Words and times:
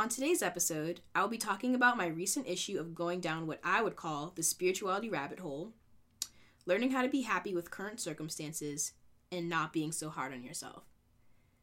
On 0.00 0.08
today's 0.08 0.40
episode, 0.40 1.00
I'll 1.14 1.28
be 1.28 1.36
talking 1.36 1.74
about 1.74 1.98
my 1.98 2.06
recent 2.06 2.48
issue 2.48 2.80
of 2.80 2.94
going 2.94 3.20
down 3.20 3.46
what 3.46 3.60
I 3.62 3.82
would 3.82 3.96
call 3.96 4.32
the 4.34 4.42
spirituality 4.42 5.10
rabbit 5.10 5.40
hole, 5.40 5.74
learning 6.64 6.92
how 6.92 7.02
to 7.02 7.08
be 7.10 7.20
happy 7.20 7.54
with 7.54 7.70
current 7.70 8.00
circumstances, 8.00 8.92
and 9.30 9.50
not 9.50 9.74
being 9.74 9.92
so 9.92 10.08
hard 10.08 10.32
on 10.32 10.42
yourself. 10.42 10.84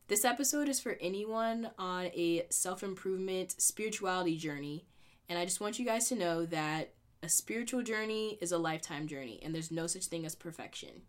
This 0.07 0.23
episode 0.23 0.69
is 0.69 0.79
for 0.79 0.99
anyone 1.01 1.71
on 1.79 2.11
a 2.13 2.45
self 2.51 2.83
improvement 2.83 3.59
spirituality 3.59 4.37
journey, 4.37 4.85
and 5.27 5.39
I 5.39 5.43
just 5.43 5.59
want 5.59 5.79
you 5.79 5.85
guys 5.85 6.07
to 6.09 6.15
know 6.15 6.45
that 6.45 6.93
a 7.23 7.29
spiritual 7.29 7.81
journey 7.81 8.37
is 8.39 8.51
a 8.51 8.59
lifetime 8.59 9.07
journey, 9.07 9.39
and 9.41 9.51
there's 9.55 9.71
no 9.71 9.87
such 9.87 10.05
thing 10.05 10.27
as 10.27 10.35
perfection. 10.35 11.01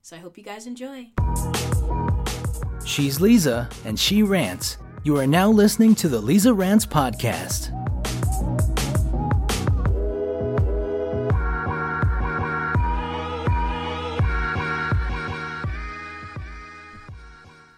So 0.00 0.16
I 0.16 0.20
hope 0.20 0.38
you 0.38 0.44
guys 0.44 0.66
enjoy. 0.66 1.10
She's 2.86 3.18
Leeza, 3.18 3.70
and 3.84 4.00
she 4.00 4.22
rants. 4.22 4.78
You 5.02 5.16
are 5.16 5.26
now 5.26 5.48
listening 5.48 5.94
to 5.94 6.10
the 6.10 6.20
Leeza 6.20 6.54
Rants 6.54 6.84
Podcast. 6.84 7.70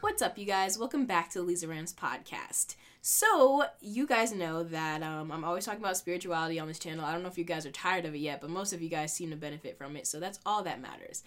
What's 0.00 0.20
up, 0.20 0.36
you 0.36 0.44
guys? 0.44 0.76
Welcome 0.76 1.06
back 1.06 1.30
to 1.30 1.40
the 1.40 1.44
Leeza 1.44 1.68
Rants 1.68 1.92
podcast. 1.92 2.74
So, 3.02 3.66
you 3.80 4.04
guys 4.04 4.32
know 4.32 4.64
that 4.64 5.04
um, 5.04 5.30
I'm 5.30 5.44
always 5.44 5.64
talking 5.64 5.80
about 5.80 5.96
spirituality 5.96 6.58
on 6.58 6.66
this 6.66 6.80
channel. 6.80 7.04
I 7.04 7.12
don't 7.12 7.22
know 7.22 7.28
if 7.28 7.38
you 7.38 7.44
guys 7.44 7.64
are 7.64 7.70
tired 7.70 8.04
of 8.04 8.16
it 8.16 8.18
yet, 8.18 8.40
but 8.40 8.50
most 8.50 8.72
of 8.72 8.82
you 8.82 8.88
guys 8.88 9.12
seem 9.12 9.30
to 9.30 9.36
benefit 9.36 9.78
from 9.78 9.96
it, 9.96 10.08
so 10.08 10.18
that's 10.18 10.40
all 10.44 10.64
that 10.64 10.80
matters. 10.80 11.22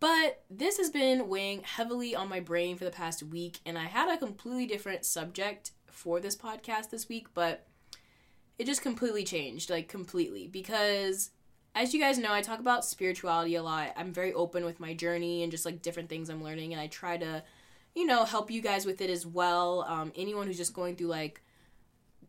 But 0.00 0.44
this 0.48 0.78
has 0.78 0.90
been 0.90 1.28
weighing 1.28 1.62
heavily 1.62 2.14
on 2.14 2.28
my 2.28 2.40
brain 2.40 2.76
for 2.76 2.84
the 2.84 2.90
past 2.90 3.22
week, 3.22 3.58
and 3.66 3.76
I 3.76 3.84
had 3.84 4.08
a 4.08 4.16
completely 4.16 4.66
different 4.66 5.04
subject 5.04 5.72
for 5.86 6.20
this 6.20 6.36
podcast 6.36 6.90
this 6.90 7.08
week, 7.08 7.28
but 7.34 7.66
it 8.58 8.66
just 8.66 8.82
completely 8.82 9.24
changed, 9.24 9.70
like 9.70 9.88
completely, 9.88 10.46
because 10.46 11.30
as 11.74 11.94
you 11.94 12.00
guys 12.00 12.18
know, 12.18 12.32
I 12.32 12.42
talk 12.42 12.60
about 12.60 12.84
spirituality 12.84 13.56
a 13.56 13.62
lot. 13.62 13.92
I'm 13.96 14.12
very 14.12 14.32
open 14.32 14.64
with 14.64 14.80
my 14.80 14.94
journey 14.94 15.42
and 15.42 15.50
just 15.50 15.64
like 15.64 15.82
different 15.82 16.08
things 16.08 16.28
I'm 16.28 16.44
learning, 16.44 16.72
and 16.72 16.80
I 16.80 16.86
try 16.86 17.16
to, 17.16 17.42
you 17.94 18.06
know, 18.06 18.24
help 18.24 18.50
you 18.50 18.60
guys 18.60 18.86
with 18.86 19.00
it 19.00 19.10
as 19.10 19.26
well. 19.26 19.84
Um, 19.88 20.12
anyone 20.14 20.46
who's 20.46 20.56
just 20.56 20.74
going 20.74 20.94
through 20.94 21.08
like 21.08 21.42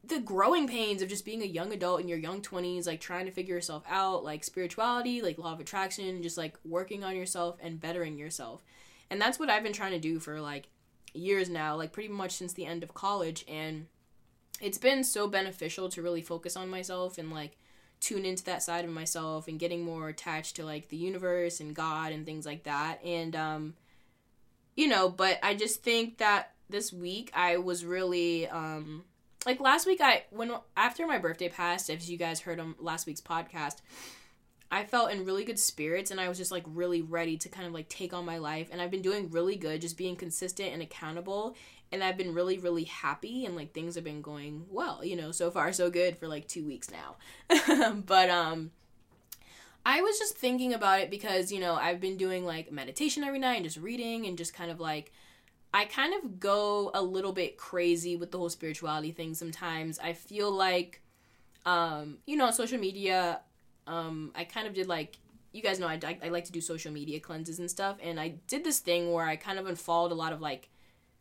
the 0.04 0.20
growing 0.20 0.68
pains 0.68 1.02
of 1.02 1.10
just 1.10 1.26
being 1.26 1.42
a 1.42 1.46
young 1.46 1.74
adult 1.74 2.00
in 2.00 2.08
your 2.08 2.18
young 2.18 2.42
20s 2.42 2.88
like 2.88 3.02
trying 3.02 3.26
to 3.26 3.32
figure 3.32 3.56
yourself 3.56 3.84
out 3.88 4.24
like 4.24 4.44
spirituality 4.44 5.22
like 5.22 5.38
law 5.38 5.54
of 5.54 5.60
attraction 5.60 6.24
just 6.24 6.38
like 6.38 6.58
working 6.64 7.04
on 7.04 7.16
yourself 7.16 7.58
and 7.62 7.80
bettering 7.80 8.18
yourself. 8.18 8.64
And 9.10 9.20
that's 9.20 9.40
what 9.40 9.50
i've 9.50 9.64
been 9.64 9.74
trying 9.74 9.92
to 9.92 10.00
do 10.00 10.20
for 10.20 10.40
like 10.40 10.70
years 11.14 11.50
now 11.50 11.76
like 11.76 11.92
pretty 11.92 12.10
much 12.10 12.32
since 12.32 12.54
the 12.54 12.66
end 12.66 12.84
of 12.84 12.94
college. 12.94 13.44
And 13.48 13.88
it's 14.62 14.78
been 14.78 15.04
so 15.04 15.28
beneficial 15.28 15.90
to 15.90 16.02
really 16.02 16.22
focus 16.22 16.56
on 16.56 16.70
myself 16.70 17.18
and 17.18 17.32
like 17.32 17.58
tune 18.00 18.24
into 18.24 18.46
that 18.46 18.64
side 18.64 18.86
of 18.86 18.92
myself 18.92 19.50
and 19.50 19.60
getting 19.60 19.84
more 19.84 20.08
attached 20.08 20.56
to 20.56 20.66
like 20.66 20.88
the 20.88 20.98
universe 20.98 21.60
and 21.60 21.76
god 21.76 22.14
and 22.14 22.26
things 22.26 22.46
like 22.46 22.64
that. 22.64 23.04
And 23.04 23.36
um 23.36 23.74
you 24.80 24.88
know 24.88 25.10
but 25.10 25.38
i 25.44 25.54
just 25.54 25.84
think 25.84 26.20
that 26.20 26.54
this 26.70 26.94
week 26.94 27.30
i 27.34 27.58
was 27.58 27.84
really 27.84 28.48
um 28.48 29.04
like 29.46 29.60
last 29.60 29.88
week 29.88 30.02
i 30.02 30.24
when 30.32 30.52
after 30.76 31.08
my 31.08 31.18
birthday 31.18 31.50
passed 31.50 31.90
as 31.90 32.10
you 32.10 32.18
guys 32.18 32.42
heard 32.42 32.60
on 32.60 32.76
last 32.80 33.08
week's 33.08 33.22
podcast 33.22 33.78
i 34.72 34.84
felt 34.84 35.12
in 35.12 35.26
really 35.26 35.46
good 35.46 35.60
spirits 35.60 36.12
and 36.12 36.20
i 36.20 36.28
was 36.28 36.38
just 36.38 36.52
like 36.52 36.64
really 36.68 37.02
ready 37.02 37.38
to 37.38 37.50
kind 37.50 37.66
of 37.66 37.74
like 37.74 37.90
take 37.90 38.14
on 38.14 38.26
my 38.26 38.38
life. 38.38 38.68
And 38.72 38.82
i've 38.82 38.92
been 38.92 39.02
doing 39.02 39.30
really 39.32 39.56
good 39.56 39.82
just 39.82 39.98
being 39.98 40.16
consistent 40.16 40.74
and 40.74 40.82
accountable. 40.82 41.56
And 41.92 42.04
i've 42.04 42.18
been 42.18 42.36
really 42.36 42.58
really 42.60 42.84
happy 42.84 43.46
and 43.46 43.56
like 43.56 43.74
things 43.74 43.96
have 43.96 44.04
been 44.04 44.22
going 44.22 44.66
well 44.70 45.04
you 45.04 45.16
know 45.16 45.32
so 45.32 45.50
far 45.50 45.74
so 45.74 45.90
good 45.90 46.18
for 46.18 46.28
like 46.28 46.48
two 46.48 46.66
weeks 46.66 46.90
now. 46.92 47.16
But 48.06 48.30
um 48.30 48.72
i 49.86 50.02
was 50.02 50.20
just 50.20 50.38
thinking 50.38 50.74
about 50.74 51.00
it 51.00 51.10
because 51.10 51.52
you 51.54 51.60
know 51.60 51.76
i've 51.76 52.02
been 52.02 52.18
doing 52.18 52.46
like 52.46 52.70
meditation 52.70 53.24
every 53.24 53.40
night 53.40 53.56
and 53.56 53.64
just 53.64 53.78
reading 53.78 54.26
and 54.26 54.38
just 54.38 54.54
kind 54.54 54.70
of 54.70 54.80
like 54.80 55.14
I 55.74 55.86
kind 55.86 56.14
of 56.16 56.40
go 56.40 56.90
a 56.94 57.02
little 57.02 57.32
bit 57.32 57.58
crazy 57.58 58.16
with 58.16 58.32
the 58.32 58.40
whole 58.40 58.50
spirituality 58.50 59.12
thing 59.12 59.36
sometimes. 59.36 60.00
I 60.00 60.14
feel 60.14 60.52
like, 60.52 61.02
um, 61.66 62.18
you 62.26 62.38
know, 62.38 62.46
on 62.46 62.54
social 62.54 62.80
media, 62.80 63.42
um, 63.86 64.32
I 64.36 64.46
kind 64.46 64.66
of 64.68 64.74
did 64.74 64.88
like, 64.88 65.18
you 65.52 65.62
guys 65.62 65.80
know 65.80 65.88
I, 65.88 66.00
I, 66.04 66.18
I 66.26 66.30
like 66.30 66.46
to 66.46 66.52
do 66.52 66.62
social 66.62 66.92
media 66.92 67.20
cleanses 67.20 67.60
and 67.60 67.70
stuff. 67.70 67.98
And 68.02 68.20
I 68.20 68.36
did 68.48 68.64
this 68.64 68.80
thing 68.80 69.12
where 69.12 69.26
I 69.26 69.36
kind 69.36 69.60
of 69.60 69.68
unfollowed 69.68 70.12
a 70.12 70.16
lot 70.16 70.34
of 70.34 70.42
like, 70.42 70.70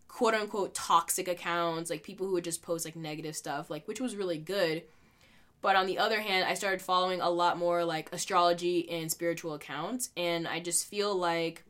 quote 0.07 0.35
unquote, 0.35 0.75
toxic 0.75 1.29
accounts, 1.29 1.91
like 1.91 2.03
people 2.03 2.27
who 2.27 2.33
would 2.33 2.45
just 2.45 2.63
post 2.63 2.87
like 2.87 2.97
negative 2.97 3.37
stuff, 3.37 3.69
like, 3.69 3.87
which 3.87 4.01
was 4.01 4.17
really 4.17 4.39
good. 4.39 4.83
But 5.61 5.77
on 5.77 5.87
the 5.87 5.99
other 5.99 6.21
hand, 6.21 6.47
I 6.47 6.55
started 6.55 6.81
following 6.81 7.21
a 7.21 7.29
lot 7.29 7.59
more 7.59 7.85
like 7.85 8.13
astrology 8.13 8.89
and 8.89 9.11
spiritual 9.11 9.53
accounts. 9.53 10.09
And 10.17 10.49
I 10.49 10.61
just 10.61 10.87
feel 10.87 11.15
like, 11.15 11.65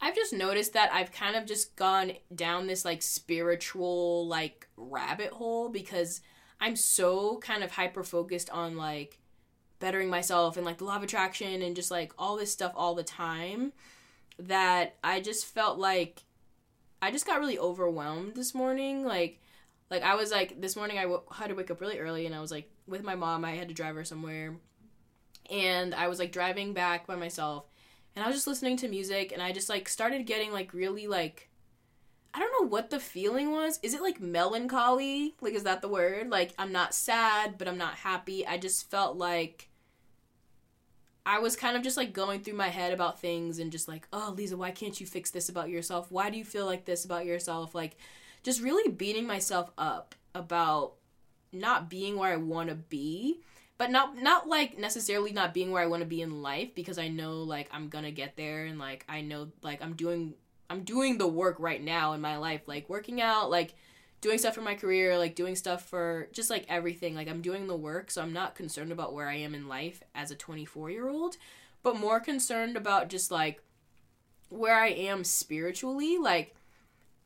I've 0.00 0.14
just 0.14 0.32
noticed 0.32 0.74
that 0.74 0.92
I've 0.92 1.12
kind 1.12 1.36
of 1.36 1.46
just 1.46 1.74
gone 1.76 2.12
down 2.34 2.66
this 2.66 2.84
like 2.84 3.02
spiritual 3.02 4.26
like 4.26 4.68
rabbit 4.76 5.30
hole 5.30 5.68
because 5.68 6.20
I'm 6.60 6.76
so 6.76 7.38
kind 7.38 7.62
of 7.62 7.72
hyper 7.72 8.04
focused 8.04 8.50
on 8.50 8.76
like 8.76 9.20
bettering 9.78 10.08
myself 10.08 10.56
and 10.56 10.64
like 10.64 10.78
the 10.78 10.84
law 10.84 10.96
of 10.96 11.02
attraction 11.02 11.62
and 11.62 11.76
just 11.76 11.90
like 11.90 12.12
all 12.18 12.36
this 12.36 12.52
stuff 12.52 12.72
all 12.74 12.94
the 12.94 13.02
time 13.02 13.72
that 14.38 14.96
I 15.02 15.20
just 15.20 15.46
felt 15.46 15.78
like 15.78 16.24
I 17.00 17.10
just 17.10 17.26
got 17.26 17.40
really 17.40 17.58
overwhelmed 17.58 18.34
this 18.34 18.54
morning. 18.54 19.04
Like 19.04 19.40
like 19.90 20.02
I 20.02 20.14
was 20.14 20.30
like 20.30 20.60
this 20.60 20.76
morning 20.76 20.98
I 20.98 21.02
w- 21.02 21.22
had 21.32 21.48
to 21.48 21.54
wake 21.54 21.70
up 21.70 21.80
really 21.80 21.98
early 21.98 22.26
and 22.26 22.34
I 22.34 22.40
was 22.40 22.50
like 22.50 22.70
with 22.86 23.02
my 23.02 23.14
mom. 23.14 23.44
I 23.44 23.52
had 23.52 23.68
to 23.68 23.74
drive 23.74 23.94
her 23.94 24.04
somewhere. 24.04 24.56
And 25.50 25.94
I 25.94 26.08
was 26.08 26.18
like 26.18 26.32
driving 26.32 26.72
back 26.72 27.06
by 27.06 27.16
myself 27.16 27.64
and 28.16 28.24
I 28.24 28.28
was 28.28 28.36
just 28.36 28.46
listening 28.46 28.78
to 28.78 28.88
music 28.88 29.30
and 29.30 29.42
I 29.42 29.52
just 29.52 29.68
like 29.68 29.88
started 29.88 30.26
getting 30.26 30.50
like 30.50 30.72
really 30.72 31.06
like 31.06 31.50
I 32.34 32.38
don't 32.38 32.52
know 32.60 32.68
what 32.68 32.90
the 32.90 33.00
feeling 33.00 33.50
was. 33.50 33.78
Is 33.82 33.94
it 33.94 34.02
like 34.02 34.20
melancholy? 34.20 35.36
Like 35.40 35.54
is 35.54 35.62
that 35.62 35.82
the 35.82 35.88
word? 35.88 36.30
Like 36.30 36.52
I'm 36.58 36.72
not 36.72 36.94
sad, 36.94 37.56
but 37.58 37.68
I'm 37.68 37.78
not 37.78 37.94
happy. 37.94 38.46
I 38.46 38.58
just 38.58 38.90
felt 38.90 39.16
like 39.16 39.68
I 41.24 41.40
was 41.40 41.56
kind 41.56 41.76
of 41.76 41.82
just 41.82 41.96
like 41.96 42.12
going 42.12 42.40
through 42.40 42.54
my 42.54 42.68
head 42.68 42.92
about 42.92 43.20
things 43.20 43.58
and 43.58 43.72
just 43.72 43.88
like, 43.88 44.06
"Oh, 44.12 44.34
Leeza, 44.36 44.54
why 44.54 44.70
can't 44.70 44.98
you 45.00 45.06
fix 45.06 45.30
this 45.30 45.48
about 45.48 45.68
yourself? 45.68 46.10
Why 46.10 46.30
do 46.30 46.38
you 46.38 46.44
feel 46.44 46.66
like 46.66 46.84
this 46.84 47.04
about 47.04 47.26
yourself?" 47.26 47.74
Like 47.74 47.96
just 48.42 48.62
really 48.62 48.90
beating 48.90 49.26
myself 49.26 49.70
up 49.76 50.14
about 50.34 50.94
not 51.52 51.90
being 51.90 52.16
where 52.16 52.32
I 52.32 52.36
want 52.36 52.68
to 52.68 52.74
be 52.76 53.40
but 53.78 53.90
not 53.90 54.16
not 54.16 54.48
like 54.48 54.78
necessarily 54.78 55.32
not 55.32 55.54
being 55.54 55.70
where 55.70 55.82
I 55.82 55.86
want 55.86 56.00
to 56.00 56.08
be 56.08 56.22
in 56.22 56.42
life 56.42 56.74
because 56.74 56.98
I 56.98 57.08
know 57.08 57.42
like 57.42 57.68
I'm 57.72 57.88
gonna 57.88 58.10
get 58.10 58.36
there 58.36 58.64
and 58.64 58.78
like 58.78 59.04
I 59.08 59.20
know 59.20 59.48
like 59.62 59.82
I'm 59.82 59.94
doing 59.94 60.34
I'm 60.70 60.82
doing 60.82 61.18
the 61.18 61.26
work 61.26 61.56
right 61.58 61.82
now 61.82 62.12
in 62.12 62.20
my 62.20 62.36
life 62.36 62.62
like 62.66 62.88
working 62.88 63.20
out 63.20 63.50
like 63.50 63.74
doing 64.20 64.38
stuff 64.38 64.54
for 64.54 64.62
my 64.62 64.74
career 64.74 65.18
like 65.18 65.34
doing 65.34 65.54
stuff 65.56 65.88
for 65.88 66.28
just 66.32 66.50
like 66.50 66.64
everything 66.68 67.14
like 67.14 67.28
I'm 67.28 67.42
doing 67.42 67.66
the 67.66 67.76
work 67.76 68.10
so 68.10 68.22
I'm 68.22 68.32
not 68.32 68.54
concerned 68.54 68.92
about 68.92 69.12
where 69.12 69.28
I 69.28 69.36
am 69.36 69.54
in 69.54 69.68
life 69.68 70.02
as 70.14 70.30
a 70.30 70.36
24 70.36 70.90
year 70.90 71.08
old 71.08 71.36
but 71.82 71.96
more 71.96 72.18
concerned 72.18 72.76
about 72.76 73.08
just 73.08 73.30
like 73.30 73.62
where 74.48 74.78
I 74.78 74.88
am 74.88 75.22
spiritually 75.22 76.16
like 76.16 76.54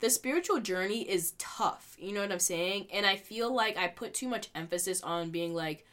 the 0.01 0.11
spiritual 0.11 0.61
journey 0.61 1.09
is 1.09 1.35
tough 1.39 1.97
you 1.97 2.13
know 2.13 2.23
what 2.23 2.33
I'm 2.33 2.39
saying? 2.39 2.89
And 2.93 3.07
I 3.07 3.17
feel 3.17 3.55
like 3.55 3.77
I 3.77 3.87
put 3.87 4.15
too 4.15 4.29
much 4.29 4.49
emphasis 4.55 5.03
on 5.03 5.31
being 5.31 5.55
like 5.55 5.85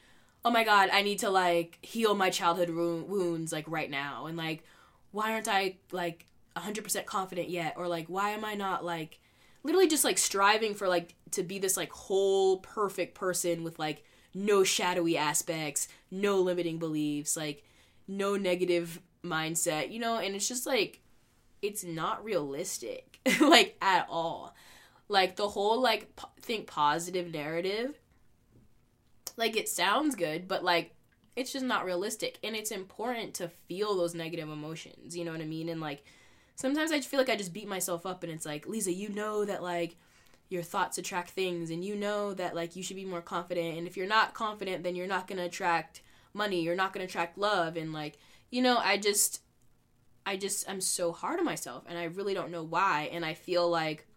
oh 0.47 0.50
my 0.50 0.63
god, 0.63 0.90
I 0.94 1.02
need 1.02 1.19
to 1.19 1.30
like 1.30 1.78
heal 1.81 2.16
my 2.16 2.30
childhood 2.30 2.69
wounds 2.69 3.52
like 3.52 3.66
right 3.68 3.91
now, 3.91 4.28
and 4.28 4.38
like 4.38 4.63
why 5.12 5.34
aren't 5.34 5.50
I 5.50 5.75
like 5.91 6.25
100% 6.56 7.06
confident 7.06 7.50
yet, 7.50 7.74
or 7.75 7.90
like 7.90 8.06
why 8.08 8.30
am 8.30 8.46
I 8.46 8.53
not 8.53 8.85
like 8.85 9.19
literally 9.63 9.90
just 9.90 10.06
like 10.06 10.18
striving 10.18 10.74
for 10.74 10.88
like 10.88 11.16
to 11.31 11.44
be 11.44 11.59
this 11.59 11.75
like 11.75 11.91
whole 11.91 12.59
perfect 12.59 13.14
person 13.14 13.66
with 13.66 13.78
like 13.78 14.05
no 14.34 14.64
shadowy 14.64 15.17
aspects, 15.17 15.90
no 16.11 16.40
limiting 16.40 16.79
beliefs, 16.79 17.35
like 17.35 17.66
no 18.08 18.38
negative 18.38 19.02
mindset, 19.26 19.91
you 19.91 19.99
know, 19.99 20.17
and 20.17 20.34
it's 20.34 20.47
just 20.47 20.66
like 20.66 21.02
it's 21.61 21.84
not 21.84 22.23
realistic 22.23 23.20
like 23.41 23.76
at 23.82 24.08
all. 24.09 24.55
Like 25.09 25.35
the 25.35 25.49
whole 25.49 25.82
like 25.82 26.17
think 26.40 26.67
positive 26.67 27.34
narrative 27.34 27.99
like 29.37 29.55
it 29.55 29.69
sounds 29.69 30.16
good, 30.16 30.47
but 30.47 30.63
like 30.63 30.93
it's 31.35 31.53
just 31.53 31.66
not 31.66 31.85
realistic. 31.85 32.39
And 32.43 32.55
it's 32.55 32.72
important 32.72 33.35
to 33.35 33.47
feel 33.47 33.95
those 33.95 34.16
negative 34.16 34.49
emotions. 34.49 35.16
You 35.16 35.23
know 35.23 35.31
what 35.31 35.41
I 35.41 35.45
mean? 35.45 35.69
And 35.69 35.79
like 35.79 36.03
sometimes 36.55 36.91
I 36.91 36.99
feel 36.99 37.19
like 37.19 37.29
I 37.29 37.35
just 37.35 37.53
beat 37.53 37.67
myself 37.67 38.05
up 38.05 38.23
and 38.23 38.31
it's 38.31 38.45
like, 38.45 38.66
Leeza, 38.66 38.95
you 38.95 39.09
know 39.09 39.45
that 39.45 39.63
like 39.63 39.95
your 40.49 40.63
thoughts 40.63 40.97
attract 40.97 41.31
things 41.31 41.69
and 41.69 41.84
you 41.84 41.95
know 41.95 42.34
that 42.34 42.55
like 42.55 42.75
you 42.75 42.84
should 42.84 42.95
be 42.95 43.05
more 43.05 43.22
confident 43.22 43.78
and 43.78 43.87
if 43.87 43.97
you're 43.97 44.07
not 44.07 44.34
confident 44.34 44.84
then 44.84 44.95
you're 44.95 45.07
not 45.07 45.28
going 45.28 45.37
to 45.37 45.45
attract 45.45 46.01
money 46.34 46.61
you're 46.61 46.75
not 46.75 46.93
going 46.93 47.05
to 47.05 47.09
attract 47.09 47.37
love 47.37 47.75
and 47.75 47.91
like 47.91 48.17
you 48.49 48.61
know 48.61 48.78
i 48.78 48.97
just 48.97 49.41
i 50.25 50.37
just 50.37 50.69
i'm 50.69 50.79
so 50.79 51.11
hard 51.11 51.39
on 51.39 51.45
myself 51.45 51.84
and 51.87 51.97
i 51.97 52.05
really 52.05 52.34
don't 52.34 52.51
know 52.51 52.63
why 52.63 53.09
and 53.11 53.25
i 53.25 53.34
feel 53.34 53.69
like 53.69 54.07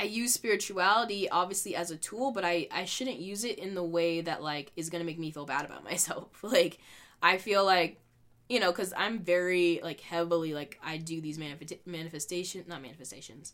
I 0.00 0.04
use 0.04 0.32
spirituality 0.32 1.28
obviously 1.28 1.76
as 1.76 1.90
a 1.90 1.96
tool, 1.96 2.32
but 2.32 2.42
I 2.42 2.66
I 2.70 2.86
shouldn't 2.86 3.18
use 3.18 3.44
it 3.44 3.58
in 3.58 3.74
the 3.74 3.84
way 3.84 4.22
that 4.22 4.42
like 4.42 4.72
is 4.74 4.88
to 4.88 5.04
make 5.04 5.18
me 5.18 5.30
feel 5.30 5.44
bad 5.44 5.66
about 5.66 5.84
myself. 5.92 6.42
like 6.42 6.78
I 7.22 7.36
feel 7.36 7.64
like 7.64 8.00
you 8.48 8.58
know, 8.58 8.72
cuz 8.72 8.94
I'm 8.96 9.18
very 9.18 9.80
like 9.82 10.00
heavily 10.00 10.54
like 10.54 10.78
I 10.82 10.96
do 10.96 11.20
these 11.20 11.38
manifest 11.38 11.74
manifestation 11.86 12.64
not 12.66 12.80
manifestations 12.80 13.52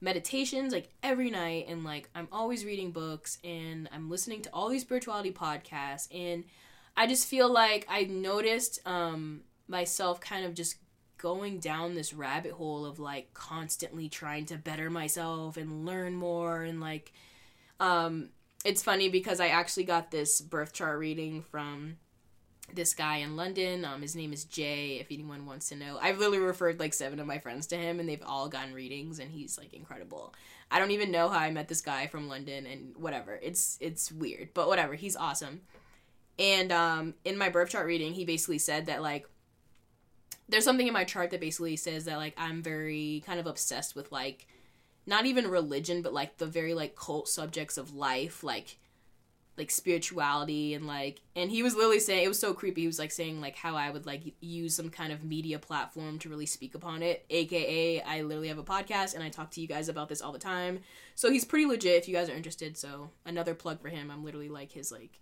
meditations 0.00 0.72
like 0.72 0.88
every 1.02 1.30
night 1.30 1.66
and 1.68 1.82
like 1.82 2.08
I'm 2.14 2.28
always 2.30 2.64
reading 2.64 2.92
books 2.92 3.38
and 3.42 3.88
I'm 3.92 4.08
listening 4.08 4.42
to 4.42 4.50
all 4.52 4.68
these 4.68 4.82
spirituality 4.82 5.32
podcasts 5.32 6.06
and 6.14 6.44
I 6.96 7.08
just 7.08 7.26
feel 7.26 7.52
like 7.52 7.84
I 7.88 8.04
noticed 8.04 8.78
um 8.86 9.40
myself 9.66 10.20
kind 10.20 10.46
of 10.46 10.54
just 10.54 10.76
going 11.18 11.58
down 11.58 11.94
this 11.94 12.14
rabbit 12.14 12.52
hole 12.52 12.86
of 12.86 12.98
like 12.98 13.34
constantly 13.34 14.08
trying 14.08 14.46
to 14.46 14.56
better 14.56 14.88
myself 14.88 15.56
and 15.56 15.84
learn 15.84 16.14
more 16.14 16.62
and 16.62 16.80
like 16.80 17.12
um 17.80 18.28
it's 18.64 18.82
funny 18.82 19.08
because 19.08 19.40
I 19.40 19.48
actually 19.48 19.84
got 19.84 20.10
this 20.10 20.40
birth 20.40 20.72
chart 20.72 20.98
reading 20.98 21.42
from 21.42 21.96
this 22.72 22.94
guy 22.94 23.18
in 23.18 23.36
London. 23.36 23.84
Um, 23.84 24.02
his 24.02 24.14
name 24.14 24.32
is 24.32 24.44
Jay. 24.44 24.98
If 25.00 25.06
anyone 25.10 25.46
wants 25.46 25.68
to 25.70 25.76
know, 25.76 25.98
I've 26.00 26.18
literally 26.18 26.38
referred 26.38 26.80
like 26.80 26.92
seven 26.94 27.20
of 27.20 27.26
my 27.26 27.38
friends 27.38 27.66
to 27.68 27.76
him, 27.76 28.00
and 28.00 28.08
they've 28.08 28.22
all 28.24 28.48
gotten 28.48 28.74
readings, 28.74 29.18
and 29.18 29.30
he's 29.30 29.58
like 29.58 29.72
incredible. 29.72 30.34
I 30.70 30.78
don't 30.78 30.90
even 30.90 31.10
know 31.10 31.28
how 31.28 31.38
I 31.38 31.50
met 31.50 31.68
this 31.68 31.80
guy 31.80 32.08
from 32.08 32.28
London, 32.28 32.66
and 32.66 32.94
whatever. 32.96 33.38
It's 33.42 33.78
it's 33.80 34.12
weird, 34.12 34.50
but 34.54 34.68
whatever. 34.68 34.94
He's 34.94 35.16
awesome. 35.16 35.62
And 36.38 36.70
um, 36.70 37.14
in 37.24 37.36
my 37.36 37.48
birth 37.48 37.70
chart 37.70 37.86
reading, 37.86 38.12
he 38.12 38.24
basically 38.24 38.58
said 38.58 38.86
that 38.86 39.02
like 39.02 39.28
there's 40.48 40.64
something 40.64 40.86
in 40.86 40.92
my 40.92 41.04
chart 41.04 41.30
that 41.30 41.40
basically 41.40 41.76
says 41.76 42.04
that 42.06 42.16
like 42.16 42.34
I'm 42.36 42.62
very 42.62 43.22
kind 43.26 43.38
of 43.38 43.46
obsessed 43.46 43.94
with 43.94 44.10
like 44.10 44.46
not 45.06 45.26
even 45.26 45.48
religion, 45.48 46.02
but 46.02 46.12
like 46.12 46.38
the 46.38 46.46
very 46.46 46.74
like 46.74 46.96
cult 46.96 47.28
subjects 47.28 47.78
of 47.78 47.94
life, 47.94 48.42
like 48.42 48.78
like 49.58 49.70
spirituality 49.72 50.72
and 50.72 50.86
like 50.86 51.20
and 51.34 51.50
he 51.50 51.64
was 51.64 51.74
literally 51.74 51.98
saying 51.98 52.22
it 52.22 52.28
was 52.28 52.38
so 52.38 52.54
creepy 52.54 52.82
he 52.82 52.86
was 52.86 52.98
like 52.98 53.10
saying 53.10 53.40
like 53.40 53.56
how 53.56 53.74
i 53.74 53.90
would 53.90 54.06
like 54.06 54.22
use 54.40 54.74
some 54.74 54.88
kind 54.88 55.12
of 55.12 55.24
media 55.24 55.58
platform 55.58 56.16
to 56.16 56.28
really 56.28 56.46
speak 56.46 56.76
upon 56.76 57.02
it 57.02 57.26
aka 57.28 58.00
i 58.02 58.22
literally 58.22 58.46
have 58.46 58.58
a 58.58 58.62
podcast 58.62 59.14
and 59.14 59.24
i 59.24 59.28
talk 59.28 59.50
to 59.50 59.60
you 59.60 59.66
guys 59.66 59.88
about 59.88 60.08
this 60.08 60.22
all 60.22 60.32
the 60.32 60.38
time. 60.38 60.78
So 61.16 61.32
he's 61.32 61.44
pretty 61.44 61.66
legit 61.66 61.96
if 61.96 62.08
you 62.08 62.14
guys 62.14 62.30
are 62.30 62.36
interested 62.36 62.76
so 62.76 63.10
another 63.26 63.54
plug 63.54 63.80
for 63.80 63.88
him 63.88 64.12
i'm 64.12 64.24
literally 64.24 64.48
like 64.48 64.70
his 64.70 64.92
like 64.92 65.18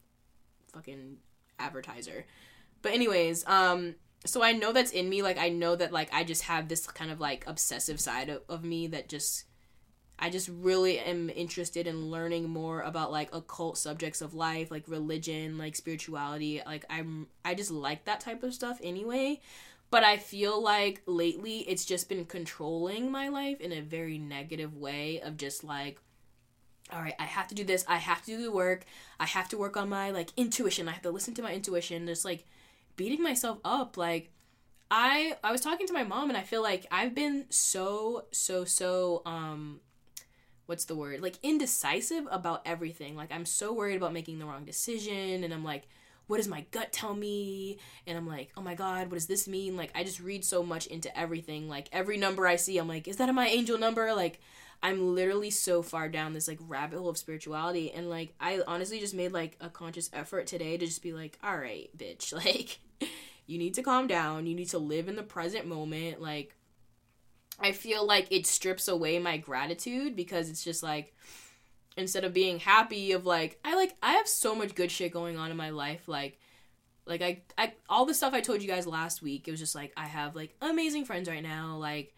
fucking 0.72 1.16
advertiser. 1.58 2.26
But 2.82 2.92
anyways 2.92 3.46
um 3.46 3.94
so 4.26 4.42
i 4.42 4.52
know 4.52 4.72
that's 4.72 4.90
in 4.90 5.08
me 5.08 5.22
like 5.22 5.38
i 5.38 5.48
know 5.48 5.76
that 5.76 5.92
like 5.92 6.12
i 6.12 6.22
just 6.22 6.42
have 6.42 6.68
this 6.68 6.86
kind 6.86 7.10
of 7.10 7.20
like 7.20 7.44
obsessive 7.46 8.00
side 8.00 8.28
of, 8.28 8.42
of 8.48 8.64
me 8.64 8.86
that 8.86 9.08
just 9.08 9.44
I 10.18 10.30
just 10.30 10.48
really 10.48 10.98
am 10.98 11.28
interested 11.28 11.86
in 11.86 12.10
learning 12.10 12.48
more 12.48 12.80
about 12.80 13.12
like 13.12 13.34
occult 13.34 13.76
subjects 13.76 14.22
of 14.22 14.32
life, 14.32 14.70
like 14.70 14.88
religion, 14.88 15.58
like 15.58 15.76
spirituality. 15.76 16.62
Like 16.64 16.86
I'm 16.88 17.26
I 17.44 17.54
just 17.54 17.70
like 17.70 18.06
that 18.06 18.20
type 18.20 18.42
of 18.42 18.54
stuff 18.54 18.80
anyway. 18.82 19.40
But 19.90 20.04
I 20.04 20.16
feel 20.16 20.60
like 20.60 21.02
lately 21.06 21.58
it's 21.60 21.84
just 21.84 22.08
been 22.08 22.24
controlling 22.24 23.10
my 23.10 23.28
life 23.28 23.60
in 23.60 23.72
a 23.72 23.80
very 23.80 24.18
negative 24.18 24.74
way 24.74 25.20
of 25.20 25.36
just 25.36 25.62
like 25.62 26.00
all 26.92 27.00
right, 27.02 27.14
I 27.18 27.24
have 27.24 27.48
to 27.48 27.54
do 27.54 27.64
this. 27.64 27.84
I 27.88 27.96
have 27.96 28.20
to 28.22 28.36
do 28.36 28.42
the 28.42 28.52
work. 28.52 28.84
I 29.18 29.26
have 29.26 29.48
to 29.48 29.58
work 29.58 29.76
on 29.76 29.88
my 29.88 30.12
like 30.12 30.30
intuition. 30.36 30.88
I 30.88 30.92
have 30.92 31.02
to 31.02 31.10
listen 31.10 31.34
to 31.34 31.42
my 31.42 31.52
intuition. 31.52 32.06
Just 32.06 32.24
like 32.24 32.46
beating 32.96 33.22
myself 33.22 33.58
up 33.64 33.96
like 33.96 34.30
I 34.90 35.36
I 35.42 35.52
was 35.52 35.60
talking 35.60 35.86
to 35.86 35.92
my 35.92 36.04
mom 36.04 36.28
and 36.30 36.36
I 36.36 36.42
feel 36.42 36.62
like 36.62 36.86
I've 36.90 37.14
been 37.14 37.46
so 37.50 38.26
so 38.32 38.64
so 38.64 39.22
um 39.26 39.80
what's 40.66 40.84
the 40.84 40.94
word? 40.96 41.20
Like 41.20 41.38
indecisive 41.42 42.26
about 42.30 42.62
everything. 42.66 43.16
Like 43.16 43.32
i'm 43.32 43.44
so 43.46 43.72
worried 43.72 43.96
about 43.96 44.12
making 44.12 44.38
the 44.38 44.46
wrong 44.46 44.64
decision 44.64 45.44
and 45.44 45.52
i'm 45.52 45.64
like 45.64 45.88
what 46.26 46.38
does 46.38 46.48
my 46.48 46.64
gut 46.70 46.92
tell 46.92 47.14
me? 47.14 47.78
And 48.06 48.16
i'm 48.16 48.26
like 48.26 48.50
oh 48.56 48.62
my 48.62 48.74
god 48.74 49.10
what 49.10 49.14
does 49.14 49.26
this 49.26 49.48
mean? 49.48 49.76
Like 49.76 49.90
i 49.94 50.04
just 50.04 50.20
read 50.20 50.44
so 50.44 50.62
much 50.62 50.86
into 50.86 51.16
everything. 51.18 51.68
Like 51.68 51.88
every 51.92 52.16
number 52.16 52.46
i 52.46 52.56
see 52.56 52.78
i'm 52.78 52.88
like 52.88 53.08
is 53.08 53.16
that 53.16 53.34
my 53.34 53.48
angel 53.48 53.78
number? 53.78 54.14
Like 54.14 54.40
i'm 54.82 55.14
literally 55.14 55.50
so 55.50 55.82
far 55.82 56.08
down 56.08 56.34
this 56.34 56.48
like 56.48 56.58
rabbit 56.60 56.98
hole 56.98 57.08
of 57.08 57.18
spirituality. 57.18 57.92
And 57.92 58.10
like 58.10 58.34
i 58.40 58.60
honestly 58.66 59.00
just 59.00 59.14
made 59.14 59.32
like 59.32 59.56
a 59.60 59.68
conscious 59.68 60.10
effort 60.12 60.46
today 60.46 60.76
to 60.76 60.86
just 60.86 61.02
be 61.02 61.12
like 61.12 61.38
all 61.42 61.56
right 61.56 61.90
bitch 61.96 62.32
like 62.44 62.80
you 63.46 63.58
need 63.58 63.74
to 63.74 63.82
calm 63.82 64.06
down. 64.06 64.46
You 64.46 64.54
need 64.54 64.70
to 64.70 64.78
live 64.78 65.08
in 65.08 65.16
the 65.16 65.22
present 65.22 65.66
moment. 65.66 66.20
Like 66.20 66.56
I 67.58 67.72
feel 67.72 68.06
like 68.06 68.26
it 68.30 68.46
strips 68.46 68.88
away 68.88 69.18
my 69.18 69.38
gratitude 69.38 70.16
because 70.16 70.50
it's 70.50 70.64
just 70.64 70.82
like 70.82 71.14
instead 71.96 72.24
of 72.24 72.34
being 72.34 72.58
happy 72.58 73.12
of 73.12 73.24
like 73.24 73.58
I 73.64 73.74
like 73.74 73.96
I 74.02 74.12
have 74.12 74.28
so 74.28 74.54
much 74.54 74.74
good 74.74 74.90
shit 74.90 75.12
going 75.12 75.38
on 75.38 75.50
in 75.50 75.56
my 75.56 75.70
life 75.70 76.08
like 76.08 76.38
like 77.06 77.22
I 77.22 77.42
I 77.56 77.72
all 77.88 78.04
the 78.04 78.14
stuff 78.14 78.34
I 78.34 78.40
told 78.40 78.62
you 78.62 78.68
guys 78.68 78.86
last 78.86 79.22
week 79.22 79.48
it 79.48 79.50
was 79.50 79.60
just 79.60 79.74
like 79.74 79.92
I 79.96 80.06
have 80.06 80.36
like 80.36 80.54
amazing 80.60 81.04
friends 81.04 81.28
right 81.28 81.42
now 81.42 81.76
like 81.76 82.14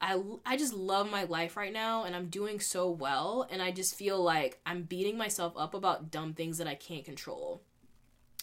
I 0.00 0.20
I 0.44 0.56
just 0.56 0.74
love 0.74 1.10
my 1.10 1.24
life 1.24 1.56
right 1.56 1.72
now 1.72 2.04
and 2.04 2.14
I'm 2.14 2.28
doing 2.28 2.60
so 2.60 2.90
well 2.90 3.46
and 3.50 3.62
I 3.62 3.70
just 3.70 3.94
feel 3.94 4.22
like 4.22 4.60
I'm 4.66 4.82
beating 4.82 5.16
myself 5.16 5.54
up 5.56 5.74
about 5.74 6.10
dumb 6.10 6.34
things 6.34 6.58
that 6.58 6.66
I 6.66 6.74
can't 6.74 7.04
control. 7.04 7.62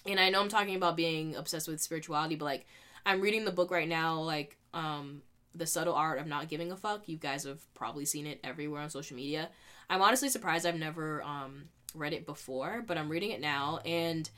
And 0.06 0.20
I 0.20 0.30
know 0.32 0.42
I'm 0.42 0.50
talking 0.50 0.76
about 0.76 0.96
being 0.96 1.36
obsessed 1.36 1.68
with 1.68 1.82
spirituality 1.82 2.36
but 2.36 2.46
like 2.46 2.66
I'm 3.06 3.22
reading 3.22 3.46
the 3.46 3.52
book 3.52 3.70
right 3.70 3.88
now 3.88 4.20
like 4.22 4.58
um 4.74 5.22
the 5.54 5.68
subtle 5.68 5.94
art 5.94 6.20
of 6.20 6.28
not 6.28 6.48
giving 6.48 6.72
a 6.72 6.78
fuck. 6.78 7.08
You 7.08 7.18
guys 7.18 7.44
have 7.44 7.62
probably 7.74 8.06
seen 8.06 8.26
it 8.26 8.40
everywhere 8.44 8.82
on 8.82 8.90
social 8.90 9.16
media. 9.16 9.50
I'm 9.92 10.02
honestly 10.02 10.30
surprised 10.30 10.66
I've 10.66 10.80
never 10.80 11.22
um, 11.22 11.66
read 11.94 12.14
it 12.14 12.26
before, 12.26 12.82
but 12.88 12.98
I'm 12.98 13.10
reading 13.10 13.32
it 13.32 13.42
now 13.42 13.80
and 13.86 14.30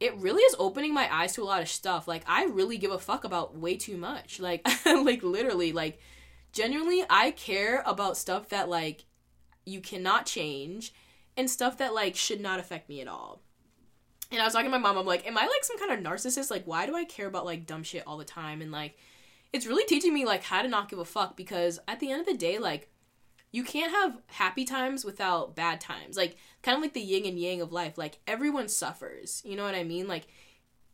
it 0.00 0.16
really 0.16 0.42
is 0.42 0.56
opening 0.58 0.92
my 0.92 1.08
eyes 1.14 1.34
to 1.34 1.42
a 1.42 1.44
lot 1.44 1.62
of 1.62 1.68
stuff. 1.68 2.08
Like 2.08 2.24
I 2.26 2.46
really 2.46 2.76
give 2.76 2.90
a 2.90 2.98
fuck 2.98 3.22
about 3.22 3.56
way 3.56 3.76
too 3.76 3.96
much. 3.96 4.40
Like 4.40 4.66
like 4.84 5.22
literally 5.22 5.72
like 5.72 6.00
genuinely 6.52 7.04
I 7.08 7.30
care 7.30 7.84
about 7.86 8.16
stuff 8.16 8.48
that 8.48 8.68
like 8.68 9.04
you 9.64 9.80
cannot 9.80 10.26
change 10.26 10.92
and 11.36 11.48
stuff 11.48 11.78
that 11.78 11.94
like 11.94 12.16
should 12.16 12.40
not 12.40 12.58
affect 12.58 12.88
me 12.88 13.00
at 13.00 13.06
all. 13.06 13.42
And 14.32 14.40
I 14.40 14.44
was 14.44 14.54
talking 14.54 14.70
to 14.70 14.76
my 14.76 14.78
mom, 14.78 14.98
I'm 14.98 15.06
like, 15.06 15.24
am 15.24 15.38
I 15.38 15.42
like 15.42 15.62
some 15.62 15.78
kind 15.78 15.92
of 15.92 16.12
narcissist? 16.12 16.50
Like, 16.50 16.64
why 16.64 16.86
do 16.86 16.96
I 16.96 17.04
care 17.04 17.28
about 17.28 17.46
like 17.46 17.66
dumb 17.66 17.84
shit 17.84 18.04
all 18.08 18.16
the 18.16 18.24
time? 18.24 18.60
And 18.60 18.72
like, 18.72 18.96
it's 19.52 19.66
really 19.66 19.84
teaching 19.86 20.14
me 20.14 20.24
like 20.24 20.42
how 20.42 20.62
to 20.62 20.68
not 20.68 20.88
give 20.88 20.98
a 20.98 21.04
fuck 21.04 21.36
because 21.36 21.78
at 21.86 22.00
the 22.00 22.10
end 22.10 22.20
of 22.20 22.26
the 22.26 22.36
day 22.36 22.58
like 22.58 22.90
you 23.52 23.64
can't 23.64 23.90
have 23.90 24.18
happy 24.28 24.64
times 24.64 25.04
without 25.04 25.56
bad 25.56 25.80
times. 25.80 26.16
Like 26.16 26.36
kind 26.62 26.76
of 26.76 26.82
like 26.82 26.92
the 26.92 27.00
yin 27.00 27.26
and 27.26 27.38
yang 27.38 27.60
of 27.60 27.72
life. 27.72 27.98
Like 27.98 28.18
everyone 28.26 28.68
suffers. 28.68 29.42
You 29.44 29.56
know 29.56 29.64
what 29.64 29.74
i 29.74 29.84
mean? 29.84 30.06
Like 30.06 30.28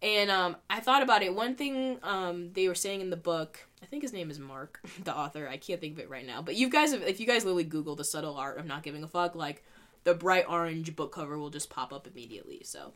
and 0.03 0.31
um 0.31 0.57
i 0.71 0.81
thought 0.81 1.03
about 1.03 1.23
it. 1.23 1.35
One 1.35 1.55
thing 1.55 1.99
um 2.03 2.53
they 2.53 2.69
were 2.69 2.75
saying 2.75 3.01
in 3.01 3.11
the 3.11 3.17
book 3.17 3.67
i 3.83 3.87
think 3.87 4.03
his 4.03 4.13
name 4.13 4.31
is 4.31 4.39
mark 4.39 4.81
the 5.05 5.15
author. 5.15 5.49
I 5.49 5.59
can't 5.59 5.81
think 5.81 5.95
of 5.95 6.01
it 6.01 6.11
right 6.11 6.27
now. 6.27 6.43
But 6.43 6.57
you 6.57 6.69
guys 6.71 6.93
have, 6.93 7.03
if 7.03 7.21
you 7.21 7.27
guys 7.27 7.45
literally 7.45 7.65
google 7.65 7.97
the 7.97 8.05
subtle 8.05 8.37
art 8.37 8.59
of 8.59 8.67
not 8.67 8.83
giving 8.83 9.03
a 9.03 9.09
fuck 9.09 9.35
like 9.35 9.65
the 10.05 10.15
bright 10.15 10.47
orange 10.49 10.95
book 10.97 11.13
cover 11.13 11.39
will 11.39 11.51
just 11.51 11.71
pop 11.71 11.93
up 11.93 12.07
immediately 12.07 12.63
so. 12.65 12.93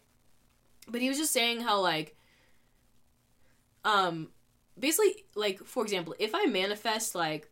But 0.88 1.02
he 1.02 1.08
was 1.08 1.18
just 1.18 1.32
saying 1.32 1.60
how 1.60 1.80
like 1.80 2.16
um 3.84 4.28
basically 4.78 5.26
like 5.34 5.62
for 5.64 5.82
example, 5.82 6.14
if 6.18 6.34
I 6.34 6.46
manifest 6.46 7.14
like 7.14 7.50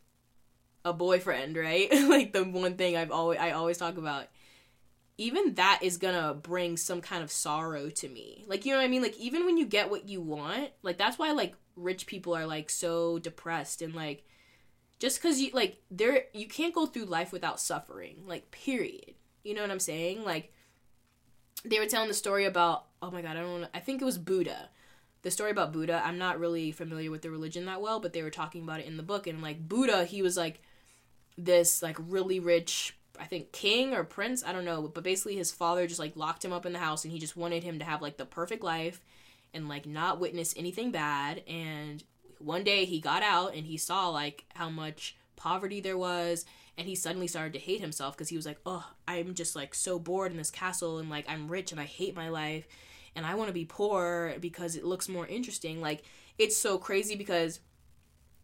a 0.89 0.93
boyfriend, 0.93 1.55
right? 1.55 1.89
like 2.09 2.33
the 2.33 2.43
one 2.43 2.75
thing 2.75 2.97
I've 2.97 3.11
always 3.11 3.39
I 3.39 3.51
always 3.51 3.77
talk 3.77 3.97
about 3.97 4.25
even 5.17 5.55
that 5.55 5.79
is 5.81 5.97
gonna 5.97 6.33
bring 6.33 6.77
some 6.77 7.01
kind 7.01 7.21
of 7.21 7.31
sorrow 7.31 7.89
to 7.89 8.07
me. 8.07 8.45
Like, 8.47 8.65
you 8.65 8.71
know 8.71 8.79
what 8.79 8.85
I 8.85 8.87
mean? 8.87 9.01
Like, 9.01 9.17
even 9.17 9.45
when 9.45 9.57
you 9.57 9.65
get 9.65 9.89
what 9.89 10.07
you 10.07 10.21
want, 10.21 10.69
like, 10.81 10.97
that's 10.97 11.19
why, 11.19 11.33
like, 11.33 11.55
rich 11.75 12.05
people 12.05 12.33
are, 12.33 12.45
like, 12.45 12.69
so 12.69 13.19
depressed 13.19 13.81
and, 13.81 13.93
like, 13.93 14.25
just 14.97 15.21
because 15.21 15.41
you, 15.41 15.51
like, 15.51 15.81
there, 15.91 16.23
you 16.33 16.47
can't 16.47 16.73
go 16.73 16.85
through 16.85 17.03
life 17.03 17.33
without 17.33 17.59
suffering, 17.59 18.23
like, 18.27 18.49
period. 18.51 19.13
You 19.43 19.55
know 19.55 19.61
what 19.61 19.71
I'm 19.71 19.79
saying? 19.81 20.23
Like, 20.23 20.53
they 21.65 21.79
were 21.79 21.85
telling 21.85 22.07
the 22.07 22.13
story 22.13 22.45
about, 22.45 22.85
oh 23.01 23.11
my 23.11 23.21
god, 23.21 23.35
I 23.35 23.41
don't 23.41 23.59
know, 23.59 23.67
I 23.73 23.79
think 23.79 24.01
it 24.01 24.05
was 24.05 24.17
Buddha 24.17 24.69
the 25.21 25.31
story 25.31 25.51
about 25.51 25.73
Buddha, 25.73 26.01
I'm 26.03 26.17
not 26.17 26.39
really 26.39 26.71
familiar 26.71 27.11
with 27.11 27.21
the 27.21 27.31
religion 27.31 27.65
that 27.65 27.81
well, 27.81 27.99
but 27.99 28.13
they 28.13 28.23
were 28.23 28.29
talking 28.29 28.63
about 28.63 28.79
it 28.79 28.85
in 28.85 28.97
the 28.97 29.03
book 29.03 29.27
and 29.27 29.41
like 29.41 29.67
Buddha, 29.67 30.05
he 30.05 30.21
was 30.21 30.37
like 30.37 30.61
this 31.37 31.81
like 31.81 31.97
really 31.99 32.39
rich 32.39 32.95
I 33.19 33.25
think 33.25 33.51
king 33.51 33.93
or 33.93 34.05
prince, 34.05 34.45
I 34.45 34.53
don't 34.53 34.63
know, 34.63 34.87
but 34.87 35.03
basically 35.03 35.35
his 35.35 35.51
father 35.51 35.87
just 35.87 35.99
like 35.99 36.15
locked 36.15 36.45
him 36.45 36.53
up 36.53 36.65
in 36.65 36.71
the 36.71 36.79
house 36.79 37.03
and 37.03 37.11
he 37.11 37.19
just 37.19 37.35
wanted 37.35 37.63
him 37.63 37.79
to 37.79 37.85
have 37.85 38.01
like 38.01 38.15
the 38.15 38.25
perfect 38.25 38.63
life 38.63 39.01
and 39.53 39.67
like 39.67 39.85
not 39.85 40.21
witness 40.21 40.53
anything 40.55 40.91
bad 40.91 41.43
and 41.47 42.03
one 42.37 42.63
day 42.63 42.85
he 42.85 43.01
got 43.01 43.21
out 43.21 43.53
and 43.53 43.65
he 43.65 43.75
saw 43.75 44.07
like 44.07 44.45
how 44.55 44.69
much 44.69 45.17
poverty 45.35 45.81
there 45.81 45.97
was 45.97 46.45
and 46.77 46.87
he 46.87 46.95
suddenly 46.95 47.27
started 47.27 47.51
to 47.51 47.59
hate 47.59 47.81
himself 47.81 48.15
because 48.15 48.29
he 48.29 48.37
was 48.37 48.45
like, 48.45 48.59
"Oh, 48.65 48.85
I'm 49.05 49.33
just 49.33 49.53
like 49.53 49.75
so 49.75 49.99
bored 49.99 50.31
in 50.31 50.37
this 50.37 50.51
castle 50.51 50.97
and 50.99 51.09
like 51.09 51.25
I'm 51.27 51.49
rich 51.49 51.73
and 51.73 51.81
I 51.81 51.85
hate 51.85 52.15
my 52.15 52.29
life." 52.29 52.67
and 53.15 53.25
I 53.25 53.35
want 53.35 53.49
to 53.49 53.53
be 53.53 53.65
poor 53.65 54.35
because 54.39 54.75
it 54.75 54.85
looks 54.85 55.09
more 55.09 55.27
interesting. 55.27 55.81
Like 55.81 56.03
it's 56.37 56.57
so 56.57 56.77
crazy 56.77 57.15
because 57.15 57.59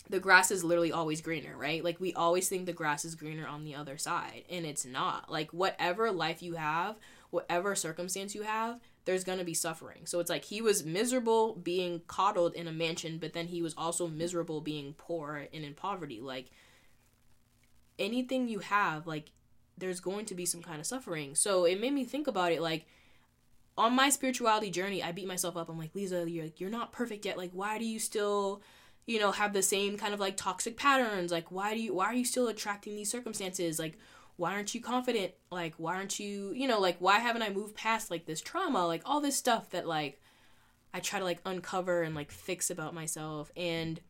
the 0.10 0.20
grass 0.20 0.52
is 0.52 0.64
literally 0.64 0.92
always 0.92 1.22
greener, 1.22 1.58
right? 1.58 1.84
Like 1.84 2.00
we 2.00 2.14
always 2.14 2.48
think 2.48 2.66
the 2.66 2.74
grass 2.74 3.06
is 3.06 3.16
greener 3.16 3.48
on 3.48 3.64
the 3.64 3.76
other 3.76 3.98
side, 3.98 4.44
and 4.50 4.66
it's 4.66 4.86
not. 4.86 5.32
Like 5.32 5.52
whatever 5.52 6.12
life 6.12 6.44
you 6.44 6.54
have, 6.56 6.98
whatever 7.32 7.76
circumstance 7.76 8.36
you 8.36 8.44
have, 8.44 8.80
there's 9.06 9.24
going 9.24 9.40
to 9.40 9.46
be 9.46 9.54
suffering. 9.54 10.06
So 10.06 10.20
it's 10.20 10.30
like 10.30 10.46
he 10.46 10.62
was 10.62 10.86
miserable 10.86 11.56
being 11.56 12.02
coddled 12.08 12.54
in 12.54 12.68
a 12.68 12.72
mansion, 12.72 13.18
but 13.18 13.34
then 13.34 13.48
he 13.48 13.62
was 13.62 13.74
also 13.78 14.08
miserable 14.08 14.62
being 14.62 14.94
poor 14.98 15.48
and 15.54 15.64
in 15.64 15.74
poverty. 15.74 16.20
Like 16.22 16.52
anything 17.98 18.48
you 18.48 18.60
have, 18.60 19.08
like 19.08 19.32
there's 19.78 20.00
going 20.00 20.26
to 20.26 20.36
be 20.36 20.46
some 20.46 20.62
kind 20.62 20.80
of 20.80 20.86
suffering. 20.86 21.36
So 21.36 21.66
it 21.66 21.80
made 21.80 21.94
me 21.94 22.06
think 22.06 22.28
about 22.28 22.52
it 22.52 22.62
like 22.62 22.86
on 23.78 23.94
my 23.94 24.10
spirituality 24.10 24.70
journey, 24.70 25.04
I 25.04 25.12
beat 25.12 25.28
myself 25.28 25.58
up. 25.58 25.68
I'm 25.68 25.78
like, 25.78 25.94
Leeza, 25.94 26.32
you're 26.32 26.48
you're 26.58 26.70
not 26.70 26.92
perfect 26.92 27.26
yet. 27.26 27.38
Like 27.38 27.52
why 27.54 27.78
do 27.78 27.86
you 27.86 28.00
still 28.00 28.62
you 29.06 29.20
know 29.20 29.32
have 29.32 29.54
the 29.54 29.62
same 29.62 29.98
kind 29.98 30.14
of 30.14 30.20
like 30.20 30.36
toxic 30.36 30.78
patterns 30.78 31.32
like 31.32 31.52
why 31.52 31.74
do 31.74 31.80
you 31.80 31.94
why 31.94 32.06
are 32.06 32.14
you 32.14 32.26
still 32.26 32.48
attracting 32.48 32.96
these 32.96 33.12
circumstances? 33.12 33.80
Like 33.80 33.98
why 34.38 34.54
aren't 34.54 34.76
you 34.76 34.82
confident? 34.82 35.34
Like 35.52 35.76
why 35.78 35.96
aren't 35.96 36.20
you 36.20 36.52
you 36.54 36.68
know 36.68 36.80
like 36.80 36.98
why 37.00 37.20
haven't 37.20 37.44
i 37.44 37.50
moved 37.50 37.76
past 37.76 38.12
like 38.12 38.26
this 38.26 38.42
trauma? 38.42 38.86
Like 38.88 39.02
all 39.06 39.22
this 39.22 39.38
stuff 39.38 39.70
that 39.72 39.88
like 39.88 40.22
i 40.94 41.00
try 41.00 41.20
to 41.20 41.26
like 41.26 41.40
uncover 41.46 42.04
and 42.04 42.16
like 42.16 42.32
fix 42.32 42.70
about 42.70 42.94
myself. 42.94 43.52
And 43.56 44.02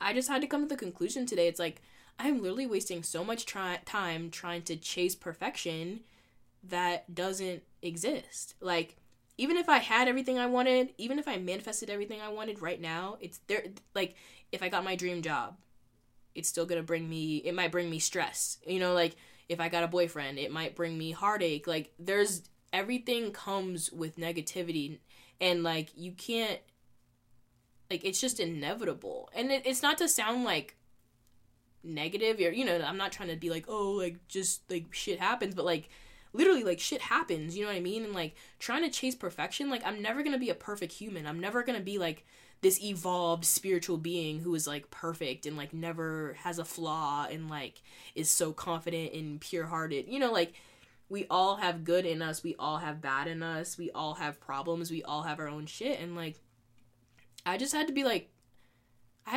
i 0.00 0.12
just 0.12 0.28
had 0.28 0.40
to 0.42 0.46
come 0.46 0.62
to 0.62 0.68
the 0.68 0.76
conclusion 0.76 1.26
today. 1.26 1.48
It's 1.48 1.60
like 1.60 1.80
i'm 2.20 2.42
literally 2.42 2.66
wasting 2.66 3.04
so 3.04 3.22
much 3.22 3.46
try- 3.46 3.78
time 3.84 4.28
trying 4.30 4.62
to 4.62 4.76
chase 4.76 5.14
perfection 5.14 6.00
that 6.64 7.14
doesn't 7.14 7.62
exist. 7.82 8.54
Like 8.60 8.96
even 9.38 9.56
if 9.56 9.68
I 9.68 9.78
had 9.78 10.08
everything 10.08 10.38
I 10.38 10.46
wanted, 10.46 10.92
even 10.98 11.18
if 11.18 11.28
I 11.28 11.38
manifested 11.38 11.88
everything 11.88 12.20
I 12.20 12.28
wanted 12.28 12.60
right 12.60 12.80
now, 12.80 13.16
it's 13.20 13.38
there 13.46 13.64
like 13.94 14.16
if 14.50 14.62
I 14.62 14.68
got 14.68 14.84
my 14.84 14.96
dream 14.96 15.22
job, 15.22 15.56
it's 16.34 16.48
still 16.48 16.66
going 16.66 16.80
to 16.80 16.86
bring 16.86 17.08
me 17.08 17.36
it 17.38 17.54
might 17.54 17.72
bring 17.72 17.88
me 17.88 18.00
stress. 18.00 18.58
You 18.66 18.80
know, 18.80 18.92
like 18.92 19.16
if 19.48 19.60
I 19.60 19.68
got 19.68 19.84
a 19.84 19.88
boyfriend, 19.88 20.38
it 20.38 20.50
might 20.50 20.74
bring 20.74 20.98
me 20.98 21.12
heartache. 21.12 21.68
Like 21.68 21.92
there's 22.00 22.42
everything 22.72 23.30
comes 23.30 23.90
with 23.90 24.18
negativity 24.18 24.98
and 25.40 25.62
like 25.62 25.88
you 25.96 26.12
can't 26.12 26.60
like 27.88 28.04
it's 28.04 28.20
just 28.20 28.40
inevitable. 28.40 29.30
And 29.34 29.52
it, 29.52 29.62
it's 29.64 29.82
not 29.82 29.98
to 29.98 30.08
sound 30.08 30.42
like 30.42 30.76
negative 31.84 32.40
or 32.40 32.50
you 32.50 32.64
know, 32.64 32.82
I'm 32.84 32.98
not 32.98 33.12
trying 33.12 33.28
to 33.28 33.36
be 33.36 33.50
like, 33.50 33.66
"Oh, 33.68 33.92
like 33.92 34.26
just 34.26 34.68
like 34.68 34.92
shit 34.92 35.20
happens," 35.20 35.54
but 35.54 35.64
like 35.64 35.88
literally 36.38 36.62
like 36.62 36.78
shit 36.78 37.00
happens 37.00 37.56
you 37.56 37.62
know 37.62 37.68
what 37.68 37.76
i 37.76 37.80
mean? 37.80 38.04
And 38.04 38.14
like 38.14 38.34
trying 38.58 38.84
to 38.84 38.90
chase 38.90 39.16
perfection 39.16 39.68
like 39.68 39.84
i'm 39.84 40.00
never 40.00 40.22
gonna 40.22 40.38
be 40.38 40.50
a 40.50 40.54
perfect 40.54 40.92
human. 40.92 41.26
I'm 41.26 41.40
never 41.40 41.62
gonna 41.62 41.80
be 41.80 41.98
like 41.98 42.24
this 42.60 42.82
evolved 42.82 43.44
spiritual 43.44 43.98
being 43.98 44.40
who 44.40 44.54
is 44.54 44.66
like 44.66 44.90
perfect 44.90 45.46
and 45.46 45.56
like 45.56 45.72
never 45.72 46.36
has 46.40 46.58
a 46.58 46.64
flaw 46.64 47.26
and 47.30 47.50
like 47.50 47.82
is 48.14 48.30
so 48.30 48.52
confident 48.52 49.12
and 49.12 49.40
pure 49.40 49.66
hearted 49.66 50.06
you 50.08 50.18
know 50.18 50.32
like 50.32 50.54
we 51.08 51.26
all 51.30 51.56
have 51.56 51.84
good 51.84 52.04
in 52.04 52.22
us 52.22 52.42
we 52.42 52.54
all 52.58 52.78
have 52.78 53.00
bad 53.00 53.26
in 53.26 53.42
us 53.42 53.76
we 53.76 53.90
all 53.90 54.14
have 54.14 54.40
problems 54.40 54.90
we 54.90 55.02
all 55.02 55.22
have 55.22 55.40
our 55.40 55.48
own 55.48 55.66
shit. 55.66 56.00
And 56.00 56.14
like 56.14 56.36
i 57.44 57.56
just 57.56 57.74
had 57.74 57.88
to 57.88 57.92
be 57.92 58.04
like 58.04 58.30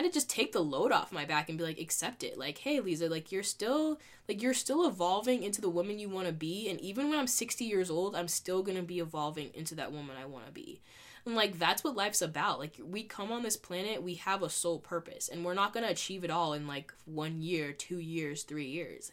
Had 0.02 0.12
to 0.12 0.18
just 0.18 0.32
take 0.32 0.52
the 0.52 0.64
load 0.64 0.92
off 0.92 1.12
my 1.12 1.26
back 1.26 1.48
and 1.48 1.60
be 1.60 1.64
like, 1.64 1.80
accept 1.80 2.24
it. 2.24 2.36
Like, 2.36 2.58
hey, 2.58 2.82
Leeza, 2.82 3.08
like 3.08 3.32
you're 3.32 3.44
still 3.44 4.00
like 4.28 4.42
you're 4.42 4.56
still 4.56 4.88
evolving 4.88 5.44
into 5.44 5.62
the 5.62 5.70
woman 5.70 6.00
you 6.00 6.10
want 6.10 6.26
to 6.26 6.34
be, 6.34 6.68
and 6.72 6.82
even 6.82 7.08
when 7.08 7.20
I'm 7.20 7.28
60 7.28 7.64
years 7.66 7.92
old, 7.92 8.16
I'm 8.16 8.28
still 8.28 8.64
gonna 8.64 8.82
be 8.82 8.98
evolving 8.98 9.52
into 9.54 9.76
that 9.76 9.92
woman 9.92 10.16
I 10.20 10.26
want 10.26 10.48
to 10.48 10.52
be. 10.52 10.82
And 11.24 11.36
like 11.36 11.60
that's 11.60 11.84
what 11.84 11.96
life's 11.96 12.24
about. 12.24 12.58
Like 12.58 12.80
we 12.84 13.04
come 13.04 13.32
on 13.32 13.44
this 13.44 13.58
planet, 13.58 14.02
we 14.02 14.16
have 14.16 14.42
a 14.42 14.50
sole 14.50 14.80
purpose, 14.80 15.30
and 15.30 15.46
we're 15.46 15.54
not 15.54 15.72
gonna 15.72 15.90
achieve 15.90 16.24
it 16.24 16.32
all 16.32 16.54
in 16.54 16.66
like 16.66 16.92
one 17.06 17.40
year, 17.40 17.72
two 17.72 18.00
years, 18.00 18.42
three 18.42 18.70
years. 18.70 19.12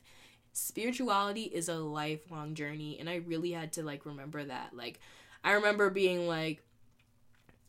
Spirituality 0.54 1.42
is 1.42 1.68
a 1.68 1.76
lifelong 1.76 2.54
journey, 2.54 2.96
and 2.98 3.10
I 3.10 3.16
really 3.16 3.52
had 3.52 3.74
to 3.74 3.82
like 3.82 4.06
remember 4.06 4.42
that. 4.42 4.74
Like, 4.74 5.00
I 5.44 5.52
remember 5.52 5.90
being 5.90 6.26
like, 6.26 6.62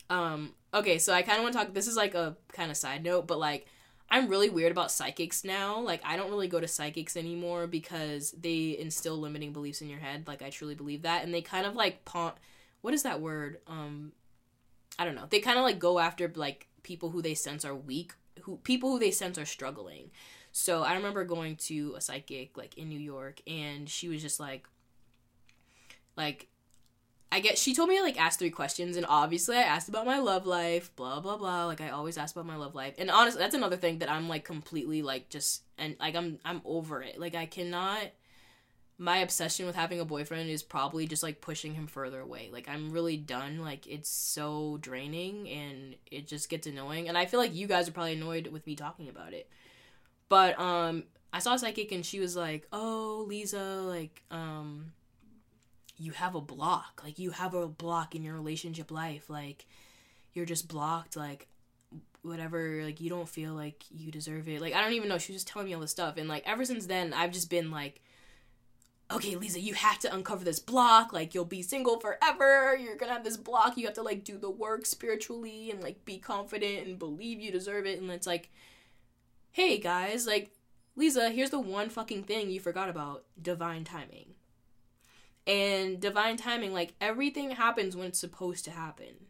um, 0.09 0.53
okay, 0.73 0.97
so 0.97 1.13
I 1.13 1.21
kind 1.21 1.37
of 1.37 1.43
want 1.43 1.53
to 1.53 1.59
talk. 1.59 1.73
This 1.73 1.87
is 1.87 1.97
like 1.97 2.15
a 2.15 2.35
kind 2.51 2.71
of 2.71 2.77
side 2.77 3.03
note, 3.03 3.27
but 3.27 3.39
like 3.39 3.67
I'm 4.09 4.27
really 4.27 4.49
weird 4.49 4.71
about 4.71 4.91
psychics 4.91 5.43
now. 5.43 5.79
Like 5.79 6.01
I 6.03 6.17
don't 6.17 6.31
really 6.31 6.47
go 6.47 6.59
to 6.59 6.67
psychics 6.67 7.15
anymore 7.15 7.67
because 7.67 8.31
they 8.31 8.75
instill 8.79 9.17
limiting 9.17 9.53
beliefs 9.53 9.81
in 9.81 9.89
your 9.89 9.99
head. 9.99 10.27
Like 10.27 10.41
I 10.41 10.49
truly 10.49 10.75
believe 10.75 11.03
that, 11.03 11.23
and 11.23 11.33
they 11.33 11.41
kind 11.41 11.65
of 11.65 11.75
like 11.75 12.05
pawn. 12.05 12.33
What 12.81 12.93
is 12.93 13.03
that 13.03 13.21
word? 13.21 13.59
Um, 13.67 14.13
I 14.97 15.05
don't 15.05 15.15
know. 15.15 15.27
They 15.29 15.39
kind 15.39 15.59
of 15.59 15.63
like 15.63 15.79
go 15.79 15.99
after 15.99 16.31
like 16.35 16.67
people 16.81 17.09
who 17.09 17.21
they 17.21 17.35
sense 17.35 17.63
are 17.63 17.75
weak, 17.75 18.13
who 18.41 18.57
people 18.57 18.89
who 18.89 18.99
they 18.99 19.11
sense 19.11 19.37
are 19.37 19.45
struggling. 19.45 20.09
So 20.51 20.81
I 20.81 20.95
remember 20.95 21.23
going 21.25 21.57
to 21.57 21.93
a 21.95 22.01
psychic 22.01 22.57
like 22.57 22.77
in 22.77 22.89
New 22.89 22.99
York, 22.99 23.41
and 23.45 23.87
she 23.87 24.09
was 24.09 24.23
just 24.23 24.39
like, 24.39 24.67
like 26.17 26.47
I 27.31 27.41
guess 27.41 27.59
she 27.59 27.75
told 27.75 27.89
me 27.89 28.01
like 28.01 28.19
ask 28.19 28.39
three 28.39 28.49
questions 28.49 28.97
and 28.97 29.05
obviously 29.07 29.55
I 29.55 29.61
asked 29.61 29.87
about 29.87 30.05
my 30.05 30.19
love 30.19 30.47
life, 30.47 30.95
blah 30.95 31.19
blah 31.19 31.37
blah. 31.37 31.65
Like 31.65 31.81
I 31.81 31.89
always 31.89 32.17
ask 32.17 32.35
about 32.35 32.47
my 32.47 32.55
love 32.55 32.73
life. 32.73 32.95
And 32.97 33.11
honestly, 33.11 33.39
that's 33.39 33.55
another 33.55 33.77
thing 33.77 33.99
that 33.99 34.09
I'm 34.09 34.27
like 34.27 34.43
completely 34.43 35.03
like 35.03 35.29
just 35.29 35.63
and 35.77 35.95
like 35.99 36.15
I'm 36.15 36.39
I'm 36.43 36.61
over 36.65 37.03
it. 37.03 37.19
Like 37.19 37.35
I 37.35 37.45
cannot 37.45 38.01
my 38.97 39.19
obsession 39.19 39.65
with 39.65 39.75
having 39.75 39.99
a 39.99 40.05
boyfriend 40.05 40.49
is 40.49 40.61
probably 40.61 41.07
just 41.07 41.23
like 41.23 41.39
pushing 41.39 41.73
him 41.73 41.87
further 41.87 42.19
away. 42.19 42.49
Like 42.51 42.67
I'm 42.67 42.89
really 42.89 43.15
done. 43.15 43.59
Like 43.59 43.87
it's 43.87 44.09
so 44.09 44.77
draining 44.81 45.47
and 45.49 45.95
it 46.11 46.27
just 46.27 46.49
gets 46.49 46.67
annoying. 46.67 47.07
And 47.07 47.17
I 47.17 47.25
feel 47.25 47.39
like 47.39 47.55
you 47.55 47.67
guys 47.67 47.87
are 47.87 47.93
probably 47.93 48.13
annoyed 48.13 48.47
with 48.47 48.65
me 48.65 48.75
talking 48.75 49.07
about 49.07 49.33
it. 49.33 49.47
But 50.29 50.59
um 50.59 51.03
I 51.31 51.39
saw 51.39 51.53
a 51.53 51.59
psychic 51.59 51.91
and 51.91 52.03
she 52.03 52.19
was 52.19 52.35
like, 52.35 52.67
"Oh, 52.73 53.27
Leeza, 53.29 53.87
like 53.87 54.23
um 54.31 54.93
you 55.99 56.13
have 56.13 56.33
a 56.33 56.41
block. 56.41 57.01
Like 57.03 57.19
you 57.19 57.31
have 57.31 57.53
a 57.53 57.67
block 57.67 58.15
in 58.15 58.23
your 58.23 58.33
relationship 58.33 58.89
life. 58.89 59.29
Like 59.29 59.67
you're 60.33 60.45
just 60.45 60.67
blocked. 60.67 61.15
Like 61.15 61.47
whatever. 62.21 62.83
Like 62.83 63.01
you 63.01 63.09
don't 63.09 63.29
feel 63.29 63.53
like 63.53 63.83
you 63.91 64.09
deserve 64.09 64.47
it. 64.47 64.61
Like 64.61 64.73
I 64.73 64.81
don't 64.81 64.93
even 64.93 65.09
know. 65.09 65.17
She 65.17 65.33
was 65.33 65.43
just 65.43 65.51
telling 65.51 65.67
me 65.67 65.73
all 65.73 65.81
this 65.81 65.91
stuff. 65.91 66.17
And 66.17 66.29
like 66.29 66.43
ever 66.47 66.63
since 66.65 66.85
then, 66.85 67.13
I've 67.13 67.33
just 67.33 67.49
been 67.49 67.69
like, 67.69 68.01
okay, 69.11 69.35
Leeza, 69.35 69.61
you 69.61 69.73
have 69.73 69.99
to 69.99 70.13
uncover 70.13 70.45
this 70.45 70.59
block. 70.59 71.11
Like 71.11 71.35
you'll 71.35 71.45
be 71.45 71.61
single 71.61 71.99
forever. 71.99 72.77
You're 72.77 72.95
gonna 72.95 73.13
have 73.13 73.25
this 73.25 73.37
block. 73.37 73.77
You 73.77 73.85
have 73.85 73.95
to 73.95 74.03
like 74.03 74.23
do 74.23 74.37
the 74.37 74.49
work 74.49 74.85
spiritually 74.85 75.69
and 75.69 75.83
like 75.83 76.05
be 76.05 76.17
confident 76.17 76.87
and 76.87 76.97
believe 76.97 77.41
you 77.41 77.51
deserve 77.51 77.85
it. 77.85 77.99
And 77.99 78.09
it's 78.09 78.27
like, 78.27 78.49
hey 79.51 79.77
guys, 79.79 80.25
like 80.25 80.51
Leeza, 80.97 81.33
here's 81.33 81.49
the 81.49 81.59
one 81.59 81.89
fucking 81.89 82.23
thing 82.23 82.49
you 82.49 82.61
forgot 82.61 82.89
about 82.89 83.25
divine 83.41 83.83
timing 83.83 84.35
and 85.47 85.99
divine 85.99 86.37
timing 86.37 86.73
like 86.73 86.93
everything 87.01 87.51
happens 87.51 87.95
when 87.95 88.07
it's 88.07 88.19
supposed 88.19 88.65
to 88.65 88.71
happen. 88.71 89.27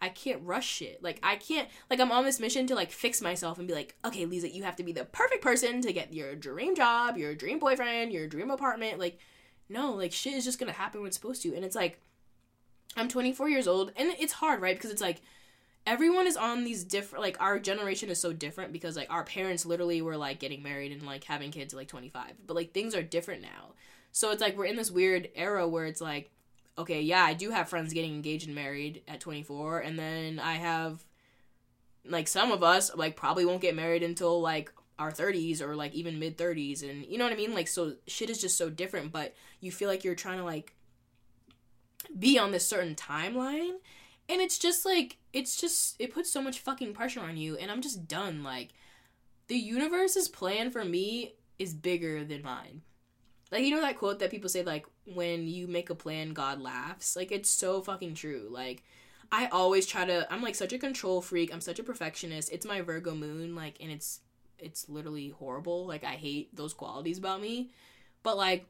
I 0.00 0.08
can't 0.08 0.42
rush 0.44 0.66
shit. 0.66 1.02
Like 1.02 1.20
i 1.22 1.36
can't 1.36 1.68
like 1.88 2.00
i'm 2.00 2.10
on 2.12 2.24
this 2.24 2.40
mission 2.40 2.66
to 2.66 2.74
like 2.74 2.90
fix 2.90 3.22
myself 3.22 3.58
and 3.58 3.68
be 3.68 3.74
like 3.74 3.96
okay 4.04 4.26
Leeza 4.26 4.52
you 4.52 4.64
have 4.64 4.76
to 4.76 4.82
be 4.82 4.92
the 4.92 5.04
perfect 5.04 5.42
person 5.42 5.80
to 5.82 5.92
get 5.92 6.12
your 6.12 6.34
dream 6.34 6.74
job 6.74 7.16
your 7.16 7.34
dream 7.34 7.58
boyfriend 7.58 8.12
your 8.12 8.26
dream 8.26 8.50
apartment. 8.50 8.98
Like 8.98 9.18
no 9.68 9.92
like 9.92 10.12
shit 10.12 10.34
is 10.34 10.44
just 10.44 10.58
gonna 10.58 10.72
happen 10.72 11.00
when 11.00 11.08
it's 11.08 11.16
supposed 11.16 11.42
to. 11.42 11.54
And 11.54 11.64
it's 11.64 11.76
like 11.76 12.00
i'm 12.96 13.08
24 13.08 13.48
years 13.48 13.66
old 13.68 13.92
and 13.96 14.12
it's 14.18 14.34
hard 14.34 14.60
right? 14.60 14.76
Because 14.76 14.90
it's 14.90 15.00
like 15.00 15.22
everyone 15.86 16.26
is 16.26 16.36
on 16.36 16.64
these 16.64 16.84
different 16.84 17.22
like 17.22 17.40
our 17.40 17.58
generation 17.58 18.08
is 18.08 18.20
so 18.20 18.32
different 18.32 18.72
because 18.72 18.96
like 18.96 19.10
our 19.10 19.24
parents 19.24 19.66
literally 19.66 20.00
were 20.02 20.16
like 20.16 20.38
getting 20.38 20.62
married 20.62 20.92
and 20.92 21.02
like 21.02 21.24
having 21.24 21.50
kids 21.50 21.74
at 21.74 21.78
like 21.78 21.88
25 21.88 22.32
but 22.46 22.54
like 22.54 22.72
things 22.72 22.94
are 22.94 23.02
different 23.02 23.42
now 23.42 23.72
so 24.12 24.30
it's 24.30 24.40
like 24.40 24.56
we're 24.56 24.66
in 24.66 24.76
this 24.76 24.90
weird 24.90 25.28
era 25.34 25.66
where 25.66 25.86
it's 25.86 26.00
like, 26.00 26.30
okay, 26.78 27.00
yeah, 27.00 27.24
I 27.24 27.34
do 27.34 27.50
have 27.50 27.68
friends 27.68 27.92
getting 27.92 28.14
engaged 28.14 28.46
and 28.46 28.54
married 28.54 29.02
at 29.08 29.20
24, 29.20 29.80
and 29.80 29.98
then 29.98 30.38
I 30.38 30.54
have 30.54 31.04
like 32.04 32.28
some 32.28 32.50
of 32.50 32.62
us 32.62 32.94
like 32.94 33.16
probably 33.16 33.44
won't 33.44 33.62
get 33.62 33.76
married 33.76 34.02
until 34.02 34.40
like 34.40 34.72
our 34.98 35.10
30s 35.10 35.60
or 35.60 35.74
like 35.74 35.94
even 35.94 36.18
mid 36.18 36.36
30s 36.36 36.88
and 36.88 37.04
you 37.06 37.18
know 37.18 37.24
what 37.24 37.32
I 37.32 37.36
mean? 37.36 37.54
Like 37.54 37.68
so 37.68 37.94
shit 38.06 38.30
is 38.30 38.40
just 38.40 38.56
so 38.56 38.70
different, 38.70 39.12
but 39.12 39.34
you 39.60 39.72
feel 39.72 39.88
like 39.88 40.04
you're 40.04 40.14
trying 40.14 40.38
to 40.38 40.44
like 40.44 40.74
be 42.18 42.38
on 42.38 42.50
this 42.50 42.66
certain 42.66 42.94
timeline 42.94 43.76
and 44.28 44.40
it's 44.40 44.58
just 44.58 44.84
like 44.84 45.18
it's 45.32 45.56
just 45.56 45.96
it 45.98 46.12
puts 46.12 46.30
so 46.30 46.42
much 46.42 46.60
fucking 46.60 46.92
pressure 46.92 47.20
on 47.20 47.36
you 47.36 47.56
and 47.56 47.70
I'm 47.70 47.80
just 47.80 48.08
done 48.08 48.42
like 48.42 48.70
the 49.48 49.56
universe's 49.56 50.28
plan 50.28 50.70
for 50.70 50.84
me 50.84 51.34
is 51.58 51.74
bigger 51.74 52.24
than 52.24 52.42
mine. 52.42 52.82
Like 53.52 53.64
you 53.64 53.70
know 53.70 53.82
that 53.82 53.98
quote 53.98 54.18
that 54.20 54.30
people 54.30 54.48
say 54.48 54.62
like 54.62 54.86
when 55.04 55.46
you 55.46 55.68
make 55.68 55.90
a 55.90 55.94
plan 55.94 56.32
God 56.32 56.60
laughs. 56.60 57.14
Like 57.14 57.30
it's 57.30 57.50
so 57.50 57.82
fucking 57.82 58.14
true. 58.14 58.48
Like 58.50 58.82
I 59.30 59.46
always 59.48 59.86
try 59.86 60.06
to 60.06 60.26
I'm 60.32 60.42
like 60.42 60.54
such 60.54 60.72
a 60.72 60.78
control 60.78 61.20
freak. 61.20 61.52
I'm 61.52 61.60
such 61.60 61.78
a 61.78 61.84
perfectionist. 61.84 62.50
It's 62.50 62.66
my 62.66 62.80
Virgo 62.80 63.14
moon 63.14 63.54
like 63.54 63.76
and 63.80 63.92
it's 63.92 64.20
it's 64.58 64.88
literally 64.88 65.28
horrible. 65.28 65.86
Like 65.86 66.02
I 66.02 66.12
hate 66.12 66.56
those 66.56 66.72
qualities 66.72 67.18
about 67.18 67.42
me. 67.42 67.70
But 68.22 68.38
like 68.38 68.66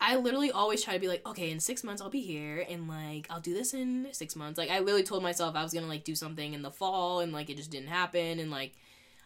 I 0.00 0.16
literally 0.16 0.50
always 0.50 0.82
try 0.82 0.94
to 0.94 1.00
be 1.00 1.08
like, 1.08 1.26
okay, 1.26 1.50
in 1.50 1.60
six 1.60 1.84
months 1.84 2.00
I'll 2.00 2.08
be 2.08 2.22
here, 2.22 2.64
and 2.70 2.88
like 2.88 3.26
I'll 3.28 3.40
do 3.40 3.52
this 3.52 3.74
in 3.74 4.08
six 4.12 4.34
months. 4.34 4.56
Like 4.58 4.70
I 4.70 4.78
literally 4.78 5.02
told 5.02 5.22
myself 5.22 5.56
I 5.56 5.62
was 5.62 5.74
gonna 5.74 5.88
like 5.88 6.04
do 6.04 6.14
something 6.14 6.54
in 6.54 6.62
the 6.62 6.70
fall, 6.70 7.20
and 7.20 7.32
like 7.32 7.50
it 7.50 7.56
just 7.56 7.70
didn't 7.70 7.88
happen, 7.88 8.38
and 8.38 8.50
like 8.50 8.72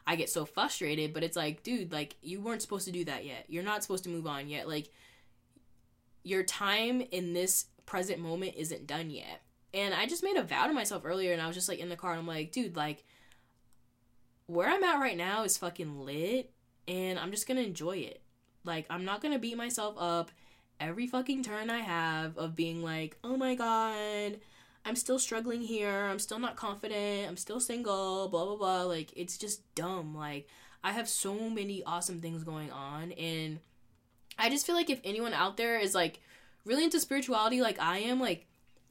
I 0.06 0.16
get 0.16 0.30
so 0.30 0.44
frustrated. 0.44 1.12
But 1.14 1.24
it's 1.24 1.36
like, 1.36 1.62
dude, 1.62 1.92
like 1.92 2.16
you 2.22 2.40
weren't 2.40 2.62
supposed 2.62 2.86
to 2.86 2.92
do 2.92 3.04
that 3.04 3.24
yet. 3.24 3.44
You're 3.48 3.62
not 3.62 3.82
supposed 3.82 4.04
to 4.04 4.10
move 4.10 4.26
on 4.26 4.48
yet. 4.48 4.68
Like 4.68 4.90
your 6.22 6.42
time 6.42 7.02
in 7.10 7.32
this 7.32 7.66
present 7.86 8.18
moment 8.18 8.54
isn't 8.56 8.86
done 8.86 9.10
yet. 9.10 9.42
And 9.72 9.92
I 9.92 10.06
just 10.06 10.22
made 10.22 10.36
a 10.36 10.42
vow 10.42 10.68
to 10.68 10.72
myself 10.72 11.02
earlier, 11.04 11.32
and 11.32 11.42
I 11.42 11.46
was 11.46 11.56
just 11.56 11.68
like 11.68 11.80
in 11.80 11.88
the 11.88 11.96
car, 11.96 12.12
and 12.12 12.20
I'm 12.20 12.26
like, 12.26 12.52
dude, 12.52 12.76
like 12.76 13.04
where 14.46 14.68
I'm 14.68 14.84
at 14.84 15.00
right 15.00 15.16
now 15.16 15.42
is 15.42 15.58
fucking 15.58 16.04
lit, 16.04 16.52
and 16.86 17.18
I'm 17.18 17.30
just 17.30 17.48
gonna 17.48 17.62
enjoy 17.62 17.96
it. 17.98 18.22
Like 18.64 18.86
I'm 18.88 19.04
not 19.04 19.20
gonna 19.20 19.38
beat 19.38 19.56
myself 19.56 19.96
up 19.98 20.30
every 20.80 21.06
fucking 21.06 21.42
turn 21.42 21.70
I 21.70 21.80
have 21.80 22.38
of 22.38 22.54
being 22.54 22.82
like, 22.82 23.16
oh 23.24 23.36
my 23.36 23.54
god, 23.54 24.38
I'm 24.84 24.96
still 24.96 25.18
struggling 25.18 25.62
here, 25.62 26.06
I'm 26.10 26.18
still 26.18 26.38
not 26.38 26.56
confident, 26.56 27.28
I'm 27.28 27.36
still 27.36 27.60
single, 27.60 28.28
blah 28.28 28.44
blah 28.44 28.56
blah. 28.56 28.82
Like, 28.82 29.12
it's 29.16 29.38
just 29.38 29.62
dumb. 29.74 30.14
Like, 30.14 30.48
I 30.82 30.92
have 30.92 31.08
so 31.08 31.48
many 31.48 31.82
awesome 31.84 32.20
things 32.20 32.44
going 32.44 32.70
on, 32.70 33.12
and 33.12 33.60
I 34.38 34.50
just 34.50 34.66
feel 34.66 34.74
like 34.74 34.90
if 34.90 35.00
anyone 35.04 35.32
out 35.32 35.56
there 35.56 35.78
is 35.78 35.94
like 35.94 36.20
really 36.64 36.84
into 36.84 37.00
spirituality 37.00 37.60
like 37.62 37.80
I 37.80 37.98
am, 37.98 38.20
like, 38.20 38.46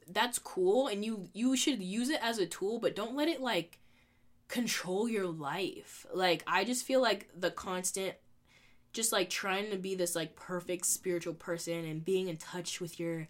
that's 0.08 0.38
cool, 0.38 0.88
and 0.88 1.04
you 1.04 1.28
you 1.32 1.56
should 1.56 1.82
use 1.82 2.10
it 2.10 2.20
as 2.22 2.38
a 2.38 2.46
tool, 2.46 2.78
but 2.80 2.96
don't 2.96 3.16
let 3.16 3.28
it 3.28 3.40
like 3.40 3.78
control 4.48 5.08
your 5.08 5.26
life. 5.26 6.06
Like, 6.12 6.42
I 6.46 6.64
just 6.64 6.84
feel 6.84 7.00
like 7.00 7.28
the 7.38 7.50
constant 7.50 8.14
just 8.94 9.12
like 9.12 9.28
trying 9.28 9.70
to 9.70 9.76
be 9.76 9.94
this 9.94 10.14
like 10.14 10.36
perfect 10.36 10.86
spiritual 10.86 11.34
person 11.34 11.84
and 11.84 12.04
being 12.04 12.28
in 12.28 12.36
touch 12.36 12.80
with 12.80 12.98
your 12.98 13.28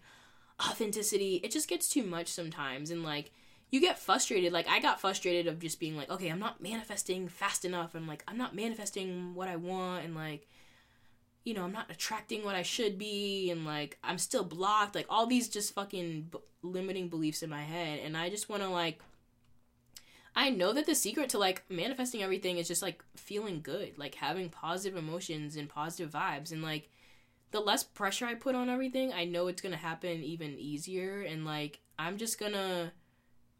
authenticity 0.61 1.41
it 1.43 1.51
just 1.51 1.67
gets 1.67 1.89
too 1.89 2.03
much 2.03 2.27
sometimes 2.27 2.89
and 2.91 3.03
like 3.03 3.31
you 3.71 3.81
get 3.81 3.99
frustrated 3.99 4.53
like 4.53 4.67
i 4.69 4.79
got 4.79 5.01
frustrated 5.01 5.47
of 5.47 5.59
just 5.59 5.79
being 5.79 5.97
like 5.97 6.09
okay 6.09 6.29
i'm 6.29 6.39
not 6.39 6.61
manifesting 6.61 7.27
fast 7.27 7.65
enough 7.65 7.93
i'm 7.93 8.07
like 8.07 8.23
i'm 8.27 8.37
not 8.37 8.55
manifesting 8.55 9.33
what 9.35 9.49
i 9.49 9.55
want 9.55 10.05
and 10.05 10.15
like 10.15 10.47
you 11.43 11.53
know 11.53 11.63
i'm 11.63 11.73
not 11.73 11.91
attracting 11.91 12.43
what 12.43 12.55
i 12.55 12.61
should 12.61 12.97
be 12.97 13.51
and 13.51 13.65
like 13.65 13.97
i'm 14.03 14.17
still 14.17 14.43
blocked 14.43 14.95
like 14.95 15.07
all 15.09 15.25
these 15.25 15.49
just 15.49 15.73
fucking 15.73 16.27
b- 16.31 16.39
limiting 16.63 17.09
beliefs 17.09 17.43
in 17.43 17.49
my 17.49 17.63
head 17.63 17.99
and 17.99 18.15
i 18.15 18.29
just 18.29 18.49
want 18.49 18.61
to 18.61 18.69
like 18.69 19.01
I 20.35 20.49
know 20.49 20.73
that 20.73 20.85
the 20.85 20.95
secret 20.95 21.29
to 21.29 21.37
like 21.37 21.63
manifesting 21.69 22.21
everything 22.21 22.57
is 22.57 22.67
just 22.67 22.81
like 22.81 23.01
feeling 23.15 23.61
good, 23.61 23.97
like 23.97 24.15
having 24.15 24.49
positive 24.49 24.97
emotions 24.97 25.55
and 25.55 25.69
positive 25.69 26.11
vibes 26.11 26.51
and 26.51 26.61
like 26.61 26.89
the 27.51 27.59
less 27.59 27.83
pressure 27.83 28.25
I 28.25 28.35
put 28.35 28.55
on 28.55 28.69
everything, 28.69 29.13
I 29.13 29.25
know 29.25 29.47
it's 29.47 29.61
to 29.73 29.77
happen 29.77 30.23
even 30.23 30.57
easier 30.57 31.21
and 31.21 31.45
like 31.45 31.79
I'm 31.97 32.17
just 32.17 32.37
to 32.53 32.91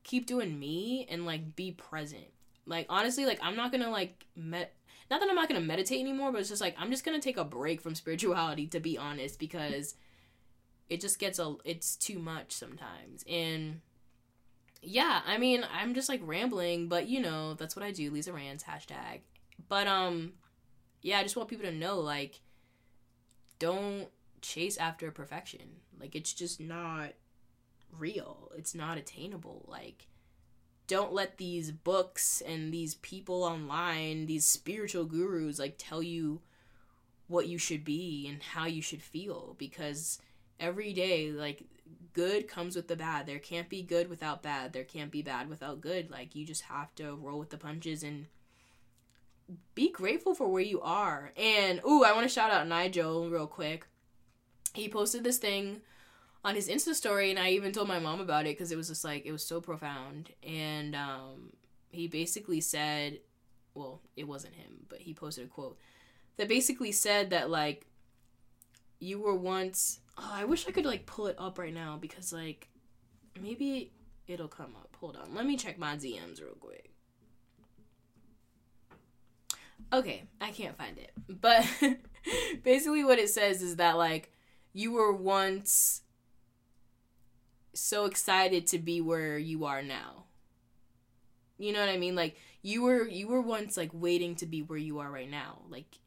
keep 0.03 0.25
doing 0.25 0.59
me 0.59 1.07
and 1.09 1.25
like 1.25 1.55
be 1.55 1.71
present. 1.71 2.27
Like 2.65 2.87
honestly, 2.89 3.25
like 3.25 3.39
I'm 3.41 3.55
not 3.55 3.71
to 3.83 3.89
like 3.89 4.25
met 4.35 4.73
not 5.09 5.19
that 5.19 5.29
I'm 5.29 5.35
not 5.35 5.47
to 5.61 5.67
meditate 5.67 5.99
anymore, 5.99 6.31
but 6.31 6.41
it's 6.41 6.49
just 6.49 6.61
like 6.61 6.75
I'm 6.79 6.91
just 6.91 7.03
to 7.19 7.23
take 7.23 7.37
a 7.37 7.43
break 7.43 7.81
from 7.81 7.95
spirituality 7.95 8.67
to 8.67 8.79
be 8.79 8.97
honest 8.97 9.39
because 9.39 9.95
it 10.89 11.01
just 11.01 11.19
gets 11.19 11.39
a 11.39 11.55
it's 11.63 11.95
too 11.95 12.19
much 12.19 12.51
sometimes. 12.51 13.23
And 13.29 13.81
yeah, 14.81 15.21
I 15.25 15.37
mean, 15.37 15.65
I'm 15.73 15.93
just 15.93 16.09
like 16.09 16.21
rambling, 16.23 16.87
but 16.87 17.07
you 17.07 17.21
know, 17.21 17.55
that's 17.55 17.75
what 17.75 17.83
I 17.83 17.91
do. 17.91 18.11
Leeza 18.11 18.33
Rants 18.33 18.63
hashtag. 18.63 19.21
But 19.67 19.87
um, 19.87 20.33
yeah, 21.01 21.19
I 21.19 21.23
just 21.23 21.35
want 21.35 21.49
people 21.49 21.65
to 21.65 21.71
know 21.71 21.99
like, 21.99 22.39
don't 23.59 24.07
chase 24.41 24.77
after 24.77 25.11
perfection. 25.11 25.81
Like 25.99 26.15
it's 26.15 26.33
just 26.33 26.59
not 26.59 27.13
real. 27.97 28.51
It's 28.57 28.75
not 28.75 28.97
attainable. 28.97 29.65
Like, 29.67 30.07
don't 30.87 31.13
let 31.13 31.37
these 31.37 31.71
books 31.71 32.41
and 32.45 32.73
these 32.73 32.95
people 32.95 33.43
online, 33.43 34.27
these 34.27 34.47
spiritual 34.47 35.05
gurus, 35.05 35.59
like 35.59 35.75
tell 35.77 36.03
you 36.03 36.41
what 37.27 37.47
you 37.47 37.57
should 37.57 37.83
be 37.83 38.27
and 38.29 38.43
how 38.43 38.65
you 38.65 38.81
should 38.81 39.01
feel 39.01 39.55
because 39.57 40.19
every 40.59 40.93
day 40.93 41.31
like 41.31 41.63
good 42.13 42.47
comes 42.47 42.75
with 42.75 42.87
the 42.87 42.95
bad. 42.95 43.25
There 43.25 43.39
can't 43.39 43.67
be 43.67 43.81
good 43.81 44.09
without 44.09 44.43
bad. 44.43 44.73
There 44.73 44.83
can't 44.83 45.11
be 45.11 45.23
bad 45.23 45.49
without 45.49 45.81
good. 45.81 46.11
Like 46.11 46.35
you 46.35 46.45
just 46.45 46.63
have 46.63 46.93
to 46.95 47.15
roll 47.15 47.39
with 47.39 47.49
the 47.49 47.57
punches 47.57 48.03
and 48.03 48.27
be 49.73 49.91
grateful 49.91 50.33
for 50.33 50.47
where 50.47 50.63
you 50.63 50.81
are. 50.81 51.31
And 51.37 51.81
ooh, 51.87 52.03
I 52.03 52.13
want 52.13 52.23
to 52.23 52.33
shout 52.33 52.51
out 52.51 52.67
Nigel 52.67 53.29
real 53.29 53.47
quick. 53.47 53.87
He 54.73 54.89
posted 54.89 55.23
this 55.23 55.37
thing 55.37 55.81
on 56.43 56.55
his 56.55 56.69
Insta 56.69 56.93
story 56.93 57.29
and 57.29 57.39
I 57.39 57.51
even 57.51 57.71
told 57.71 57.87
my 57.87 57.99
mom 57.99 58.19
about 58.19 58.45
it 58.45 58.57
cuz 58.57 58.71
it 58.71 58.75
was 58.75 58.89
just 58.89 59.03
like 59.03 59.25
it 59.25 59.31
was 59.31 59.43
so 59.43 59.61
profound 59.61 60.31
and 60.43 60.95
um 60.95 61.53
he 61.89 62.07
basically 62.07 62.61
said 62.61 63.21
well, 63.73 64.01
it 64.15 64.25
wasn't 64.25 64.55
him, 64.55 64.85
but 64.87 64.99
he 65.01 65.13
posted 65.13 65.45
a 65.45 65.47
quote 65.49 65.77
that 66.37 66.47
basically 66.47 66.91
said 66.91 67.29
that 67.31 67.49
like 67.49 67.87
you 68.99 69.19
were 69.19 69.35
once 69.35 69.99
Oh, 70.17 70.31
I 70.33 70.45
wish 70.45 70.67
I 70.67 70.71
could 70.71 70.85
like 70.85 71.05
pull 71.05 71.27
it 71.27 71.35
up 71.37 71.59
right 71.59 71.73
now 71.73 71.97
because 71.99 72.31
like 72.31 72.69
maybe 73.39 73.91
it'll 74.27 74.47
come 74.47 74.75
up. 74.77 74.95
Hold 74.99 75.17
on. 75.17 75.35
Let 75.35 75.45
me 75.45 75.57
check 75.57 75.77
my 75.77 75.95
DMs 75.95 76.41
real 76.41 76.55
quick. 76.59 76.91
Okay, 79.93 80.23
I 80.41 80.51
can't 80.51 80.77
find 80.77 80.97
it. 80.97 81.11
But 81.27 81.65
basically 82.63 83.03
what 83.03 83.19
it 83.19 83.29
says 83.29 83.61
is 83.61 83.77
that 83.77 83.97
like 83.97 84.31
you 84.73 84.91
were 84.91 85.13
once 85.13 86.01
so 87.73 88.05
excited 88.05 88.67
to 88.67 88.79
be 88.79 89.01
where 89.01 89.37
you 89.37 89.65
are 89.65 89.81
now. 89.81 90.25
You 91.57 91.71
know 91.71 91.79
what 91.79 91.89
I 91.89 91.97
mean? 91.97 92.15
Like 92.15 92.37
you 92.61 92.81
were 92.83 93.07
you 93.07 93.27
were 93.27 93.41
once 93.41 93.77
like 93.77 93.91
waiting 93.93 94.35
to 94.35 94.45
be 94.45 94.61
where 94.61 94.77
you 94.77 94.99
are 94.99 95.09
right 95.09 95.29
now. 95.29 95.61
Like 95.69 95.99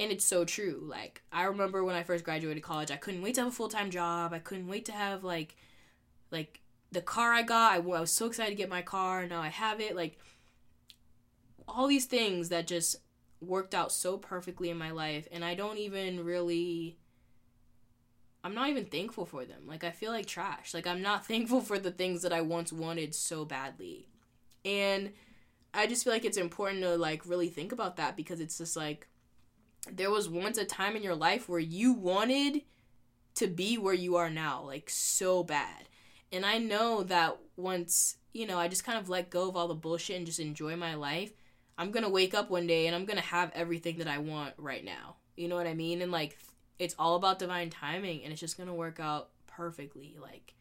and 0.00 0.10
it's 0.10 0.24
so 0.24 0.44
true 0.46 0.86
like 0.88 1.22
i 1.30 1.44
remember 1.44 1.84
when 1.84 1.94
i 1.94 2.02
first 2.02 2.24
graduated 2.24 2.62
college 2.62 2.90
i 2.90 2.96
couldn't 2.96 3.20
wait 3.22 3.34
to 3.34 3.42
have 3.42 3.48
a 3.48 3.54
full-time 3.54 3.90
job 3.90 4.32
i 4.32 4.38
couldn't 4.38 4.66
wait 4.66 4.86
to 4.86 4.92
have 4.92 5.22
like 5.22 5.54
like 6.30 6.60
the 6.90 7.02
car 7.02 7.34
i 7.34 7.42
got 7.42 7.72
I, 7.72 7.76
I 7.76 7.78
was 7.80 8.10
so 8.10 8.26
excited 8.26 8.50
to 8.50 8.56
get 8.56 8.70
my 8.70 8.82
car 8.82 9.26
now 9.26 9.42
i 9.42 9.48
have 9.48 9.78
it 9.78 9.94
like 9.94 10.18
all 11.68 11.86
these 11.86 12.06
things 12.06 12.48
that 12.48 12.66
just 12.66 12.96
worked 13.40 13.74
out 13.74 13.90
so 13.92 14.18
perfectly 14.18 14.70
in 14.70 14.76
my 14.76 14.90
life 14.90 15.26
and 15.32 15.44
i 15.44 15.54
don't 15.54 15.78
even 15.78 16.24
really 16.24 16.98
i'm 18.42 18.54
not 18.54 18.70
even 18.70 18.86
thankful 18.86 19.26
for 19.26 19.44
them. 19.44 19.62
Like 19.66 19.84
i 19.84 19.90
feel 19.90 20.12
like 20.12 20.26
trash. 20.26 20.74
Like 20.74 20.86
i'm 20.86 21.02
not 21.02 21.26
thankful 21.28 21.60
for 21.60 21.78
the 21.78 21.90
things 21.90 22.22
that 22.22 22.32
i 22.32 22.40
once 22.40 22.72
wanted 22.72 23.14
so 23.14 23.44
badly. 23.44 24.08
And 24.64 25.12
i 25.72 25.86
just 25.86 26.04
feel 26.04 26.12
like 26.12 26.24
it's 26.24 26.36
important 26.36 26.82
to 26.82 26.96
like 26.96 27.26
really 27.26 27.48
think 27.48 27.72
about 27.72 27.96
that 27.96 28.16
because 28.16 28.40
it's 28.40 28.58
just 28.58 28.76
like 28.76 29.08
there 29.90 30.10
was 30.10 30.28
once 30.28 30.58
a 30.58 30.64
time 30.64 30.96
in 30.96 31.02
your 31.02 31.14
life 31.14 31.48
where 31.48 31.60
you 31.60 31.92
wanted 31.92 32.62
to 33.36 33.46
be 33.46 33.78
where 33.78 33.94
you 33.94 34.16
are 34.16 34.30
now, 34.30 34.62
like 34.62 34.90
so 34.90 35.42
bad. 35.42 35.88
And 36.32 36.44
I 36.44 36.58
know 36.58 37.02
that 37.04 37.38
once, 37.56 38.16
you 38.32 38.46
know, 38.46 38.58
I 38.58 38.68
just 38.68 38.84
kind 38.84 38.98
of 38.98 39.08
let 39.08 39.30
go 39.30 39.48
of 39.48 39.56
all 39.56 39.68
the 39.68 39.74
bullshit 39.74 40.16
and 40.16 40.26
just 40.26 40.40
enjoy 40.40 40.76
my 40.76 40.94
life, 40.94 41.32
I'm 41.80 41.90
to 42.04 42.10
wake 42.10 42.34
up 42.34 42.50
one 42.50 42.66
day 42.66 42.86
and 42.86 42.94
I'm 42.94 43.06
to 43.16 43.24
have 43.24 43.50
everything 43.54 43.98
that 43.98 44.06
I 44.06 44.18
want 44.18 44.54
right 44.58 44.84
now. 44.84 45.16
You 45.36 45.48
know 45.48 45.56
what 45.56 45.66
I 45.66 45.74
mean? 45.74 46.02
And 46.02 46.12
like 46.12 46.38
it's 46.78 46.94
all 46.98 47.16
about 47.16 47.38
divine 47.38 47.70
timing 47.70 48.22
and 48.22 48.32
it's 48.32 48.40
just 48.40 48.56
to 48.68 48.74
work 48.74 49.00
out 49.00 49.30
perfectly 49.46 50.16
like 50.20 50.54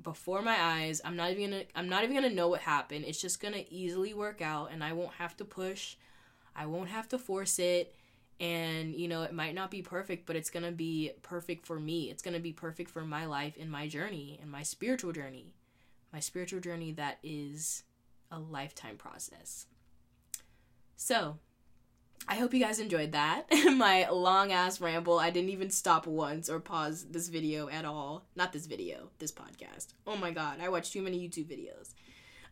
before 0.00 0.40
my 0.40 0.56
eyes. 0.58 1.00
I'm 1.04 1.16
not 1.16 1.32
even 1.32 1.50
to 1.50 1.64
I'm 1.74 1.88
not 1.88 2.04
even 2.04 2.22
to 2.22 2.30
know 2.30 2.48
what 2.48 2.60
happened. 2.60 3.04
It's 3.06 3.20
just 3.20 3.40
to 3.54 3.72
easily 3.72 4.14
work 4.14 4.40
out 4.40 4.70
and 4.72 4.82
I 4.82 4.94
won't 4.94 5.14
have 5.14 5.36
to 5.38 5.44
push 5.44 5.96
I 6.58 6.66
won't 6.66 6.88
have 6.88 7.08
to 7.10 7.18
force 7.18 7.58
it. 7.60 7.94
And, 8.40 8.94
you 8.94 9.08
know, 9.08 9.22
it 9.22 9.32
might 9.32 9.54
not 9.54 9.70
be 9.70 9.82
perfect, 9.82 10.26
but 10.26 10.36
it's 10.36 10.50
to 10.64 10.72
be 10.72 11.12
perfect 11.22 11.66
for 11.66 11.78
me. 11.78 12.10
It's 12.10 12.22
to 12.34 12.40
be 12.40 12.52
perfect 12.52 12.90
for 12.90 13.04
my 13.04 13.26
life 13.26 13.56
and 13.58 13.70
my 13.70 13.88
journey 13.88 14.38
and 14.42 14.50
my 14.50 14.62
spiritual 14.62 15.12
journey. 15.12 15.54
My 16.12 16.20
spiritual 16.20 16.60
journey 16.60 16.92
that 16.92 17.18
is 17.22 17.84
a 18.30 18.38
lifetime 18.38 18.96
process. 18.96 19.66
So, 21.00 21.38
I 22.26 22.34
hope 22.34 22.52
you 22.52 22.58
guys 22.58 22.80
enjoyed 22.80 23.12
that. 23.12 23.44
my 23.76 24.08
long 24.10 24.50
ass 24.50 24.80
ramble. 24.80 25.20
I 25.20 25.30
didn't 25.30 25.50
even 25.50 25.70
stop 25.70 26.08
once 26.08 26.50
or 26.50 26.58
pause 26.58 27.06
this 27.08 27.28
video 27.28 27.68
at 27.68 27.84
all. 27.84 28.24
Not 28.34 28.52
this 28.52 28.66
video, 28.66 29.10
this 29.20 29.30
podcast. 29.30 29.94
Oh 30.08 30.16
my 30.16 30.32
god, 30.32 30.58
I 30.60 30.68
watch 30.68 30.90
too 30.90 31.00
many 31.00 31.20
YouTube 31.20 31.46
videos. 31.46 31.94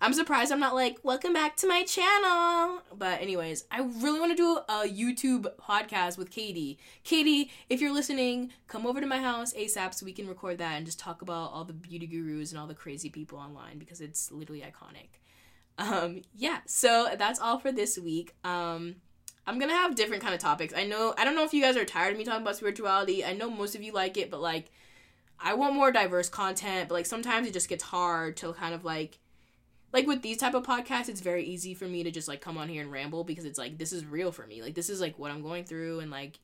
I'm 0.01 0.13
surprised 0.13 0.53
I'm 0.53 0.61
not 0.61 0.77
like, 0.77 0.99
welcome 1.03 1.33
back 1.33 1.57
to 1.57 1.67
my 1.67 1.83
channel. 1.83 2.83
But, 2.97 3.21
anyways, 3.21 3.65
I 3.69 3.81
really 3.81 4.21
want 4.21 4.31
to 4.31 4.37
do 4.37 4.59
a 4.69 4.87
YouTube 4.87 5.53
podcast 5.59 6.17
with 6.17 6.31
Katie. 6.31 6.79
Katie, 7.03 7.51
if 7.69 7.81
you're 7.81 7.93
listening, 7.93 8.53
come 8.69 8.87
over 8.87 9.01
to 9.01 9.07
my 9.09 9.19
house 9.19 9.55
ASAP 9.55 9.93
so 9.93 10.07
we 10.07 10.13
can 10.13 10.29
record 10.29 10.59
that 10.59 10.77
and 10.77 10.87
just 10.87 11.01
talk 11.01 11.21
about 11.21 11.51
all 11.51 11.65
the 11.65 11.73
beauty 11.73 12.07
gurus 12.07 12.53
and 12.53 12.61
all 12.61 12.69
the 12.69 12.75
crazy 12.75 13.11
people 13.11 13.39
online 13.41 13.79
because 13.79 14.01
it's 14.01 14.31
literally 14.31 14.61
iconic. 14.61 15.19
Um, 15.79 16.23
yeah, 16.35 16.59
so 16.67 17.09
that's 17.19 17.39
all 17.39 17.59
for 17.59 17.71
this 17.71 17.99
week. 17.99 18.35
Um, 18.45 18.97
I'm 19.47 19.59
gonna 19.59 19.75
have 19.75 19.95
different 19.95 20.23
kind 20.23 20.35
of 20.35 20.41
topics. 20.41 20.75
I 20.77 20.85
know 20.85 21.15
I 21.17 21.25
don't 21.25 21.35
know 21.35 21.45
if 21.45 21.55
you 21.55 21.63
guys 21.63 21.77
are 21.77 21.85
tired 21.85 22.13
of 22.13 22.19
me 22.19 22.25
talking 22.25 22.43
about 22.43 22.57
spirituality. 22.57 23.25
I 23.25 23.33
know 23.33 23.51
most 23.51 23.75
of 23.75 23.83
you 23.83 23.93
like 23.93 24.17
it, 24.17 24.31
but 24.31 24.41
like 24.41 24.71
I 25.39 25.55
want 25.55 25.75
more 25.75 25.93
diverse 25.93 26.29
content, 26.29 26.89
but 26.89 26.95
like 26.95 27.07
sometimes 27.07 27.47
it 27.47 27.53
just 27.53 27.69
gets 27.69 27.85
hard 27.85 28.37
to 28.39 28.53
kind 28.55 28.75
of 28.75 28.85
like 28.85 29.19
like 29.93 30.07
with 30.07 30.23
these 30.23 30.39
type 30.39 30.55
of 30.55 30.65
podcasts, 30.65 31.09
it's 31.09 31.21
very 31.21 31.45
easy 31.45 31.75
for 31.75 31.87
me 31.87 32.03
to 32.03 32.11
just 32.11 32.29
like 32.29 32.41
come 32.41 32.59
on 32.59 32.69
here 32.69 32.83
and 32.83 32.91
ramble 32.91 33.25
because 33.25 33.45
it's 33.45 33.59
like 33.59 33.79
this 33.79 33.93
is 33.93 34.05
real 34.05 34.33
for 34.33 34.47
me. 34.47 34.63
Like 34.63 34.75
this 34.75 34.91
is 34.91 35.01
like 35.01 35.19
what 35.19 35.31
I'm 35.31 35.43
going 35.43 35.65
through 35.65 36.01
and 36.01 36.11
like 36.11 36.41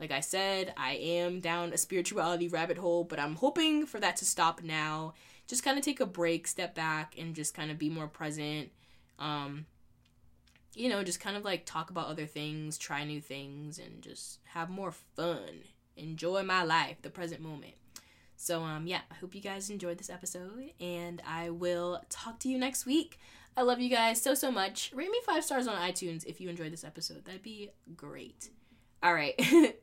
like 0.00 0.10
I 0.10 0.20
said, 0.20 0.74
I 0.76 0.92
am 0.92 1.40
down 1.40 1.72
a 1.72 1.78
spirituality 1.78 2.48
rabbit 2.48 2.78
hole, 2.78 3.04
but 3.04 3.18
I'm 3.18 3.34
hoping 3.34 3.86
for 3.86 3.98
that 4.00 4.16
to 4.16 4.24
stop 4.24 4.62
now. 4.62 5.14
Just 5.46 5.62
kind 5.62 5.78
of 5.78 5.84
take 5.84 6.00
a 6.00 6.06
break, 6.06 6.46
step 6.46 6.74
back 6.74 7.14
and 7.18 7.34
just 7.34 7.54
kind 7.54 7.70
of 7.70 7.78
be 7.78 7.88
more 7.88 8.08
present. 8.08 8.70
Um 9.18 9.66
you 10.74 10.90
know, 10.90 11.02
just 11.02 11.20
kind 11.20 11.36
of 11.38 11.44
like 11.44 11.64
talk 11.64 11.90
about 11.90 12.08
other 12.08 12.26
things, 12.26 12.76
try 12.76 13.02
new 13.02 13.20
things 13.20 13.78
and 13.78 14.02
just 14.02 14.40
have 14.52 14.68
more 14.68 14.92
fun. 14.92 15.62
Enjoy 15.96 16.42
my 16.42 16.62
life, 16.62 17.00
the 17.00 17.08
present 17.10 17.40
moment. 17.40 17.74
So 18.36 18.62
um 18.62 18.86
yeah, 18.86 19.00
I 19.10 19.14
hope 19.14 19.34
you 19.34 19.40
guys 19.40 19.70
enjoyed 19.70 19.98
this 19.98 20.10
episode 20.10 20.72
and 20.80 21.22
I 21.26 21.50
will 21.50 22.02
talk 22.10 22.38
to 22.40 22.48
you 22.48 22.58
next 22.58 22.84
week. 22.84 23.18
I 23.56 23.62
love 23.62 23.80
you 23.80 23.88
guys 23.88 24.20
so 24.20 24.34
so 24.34 24.50
much. 24.50 24.92
Rate 24.94 25.10
me 25.10 25.20
5 25.24 25.42
stars 25.42 25.66
on 25.66 25.76
iTunes 25.76 26.26
if 26.26 26.40
you 26.40 26.50
enjoyed 26.50 26.72
this 26.72 26.84
episode. 26.84 27.24
That'd 27.24 27.42
be 27.42 27.70
great. 27.96 28.50
All 29.02 29.14
right. 29.14 29.34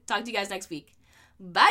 talk 0.05 0.23
to 0.23 0.31
you 0.31 0.37
guys 0.37 0.49
next 0.49 0.69
week. 0.69 0.95
Bye. 1.39 1.69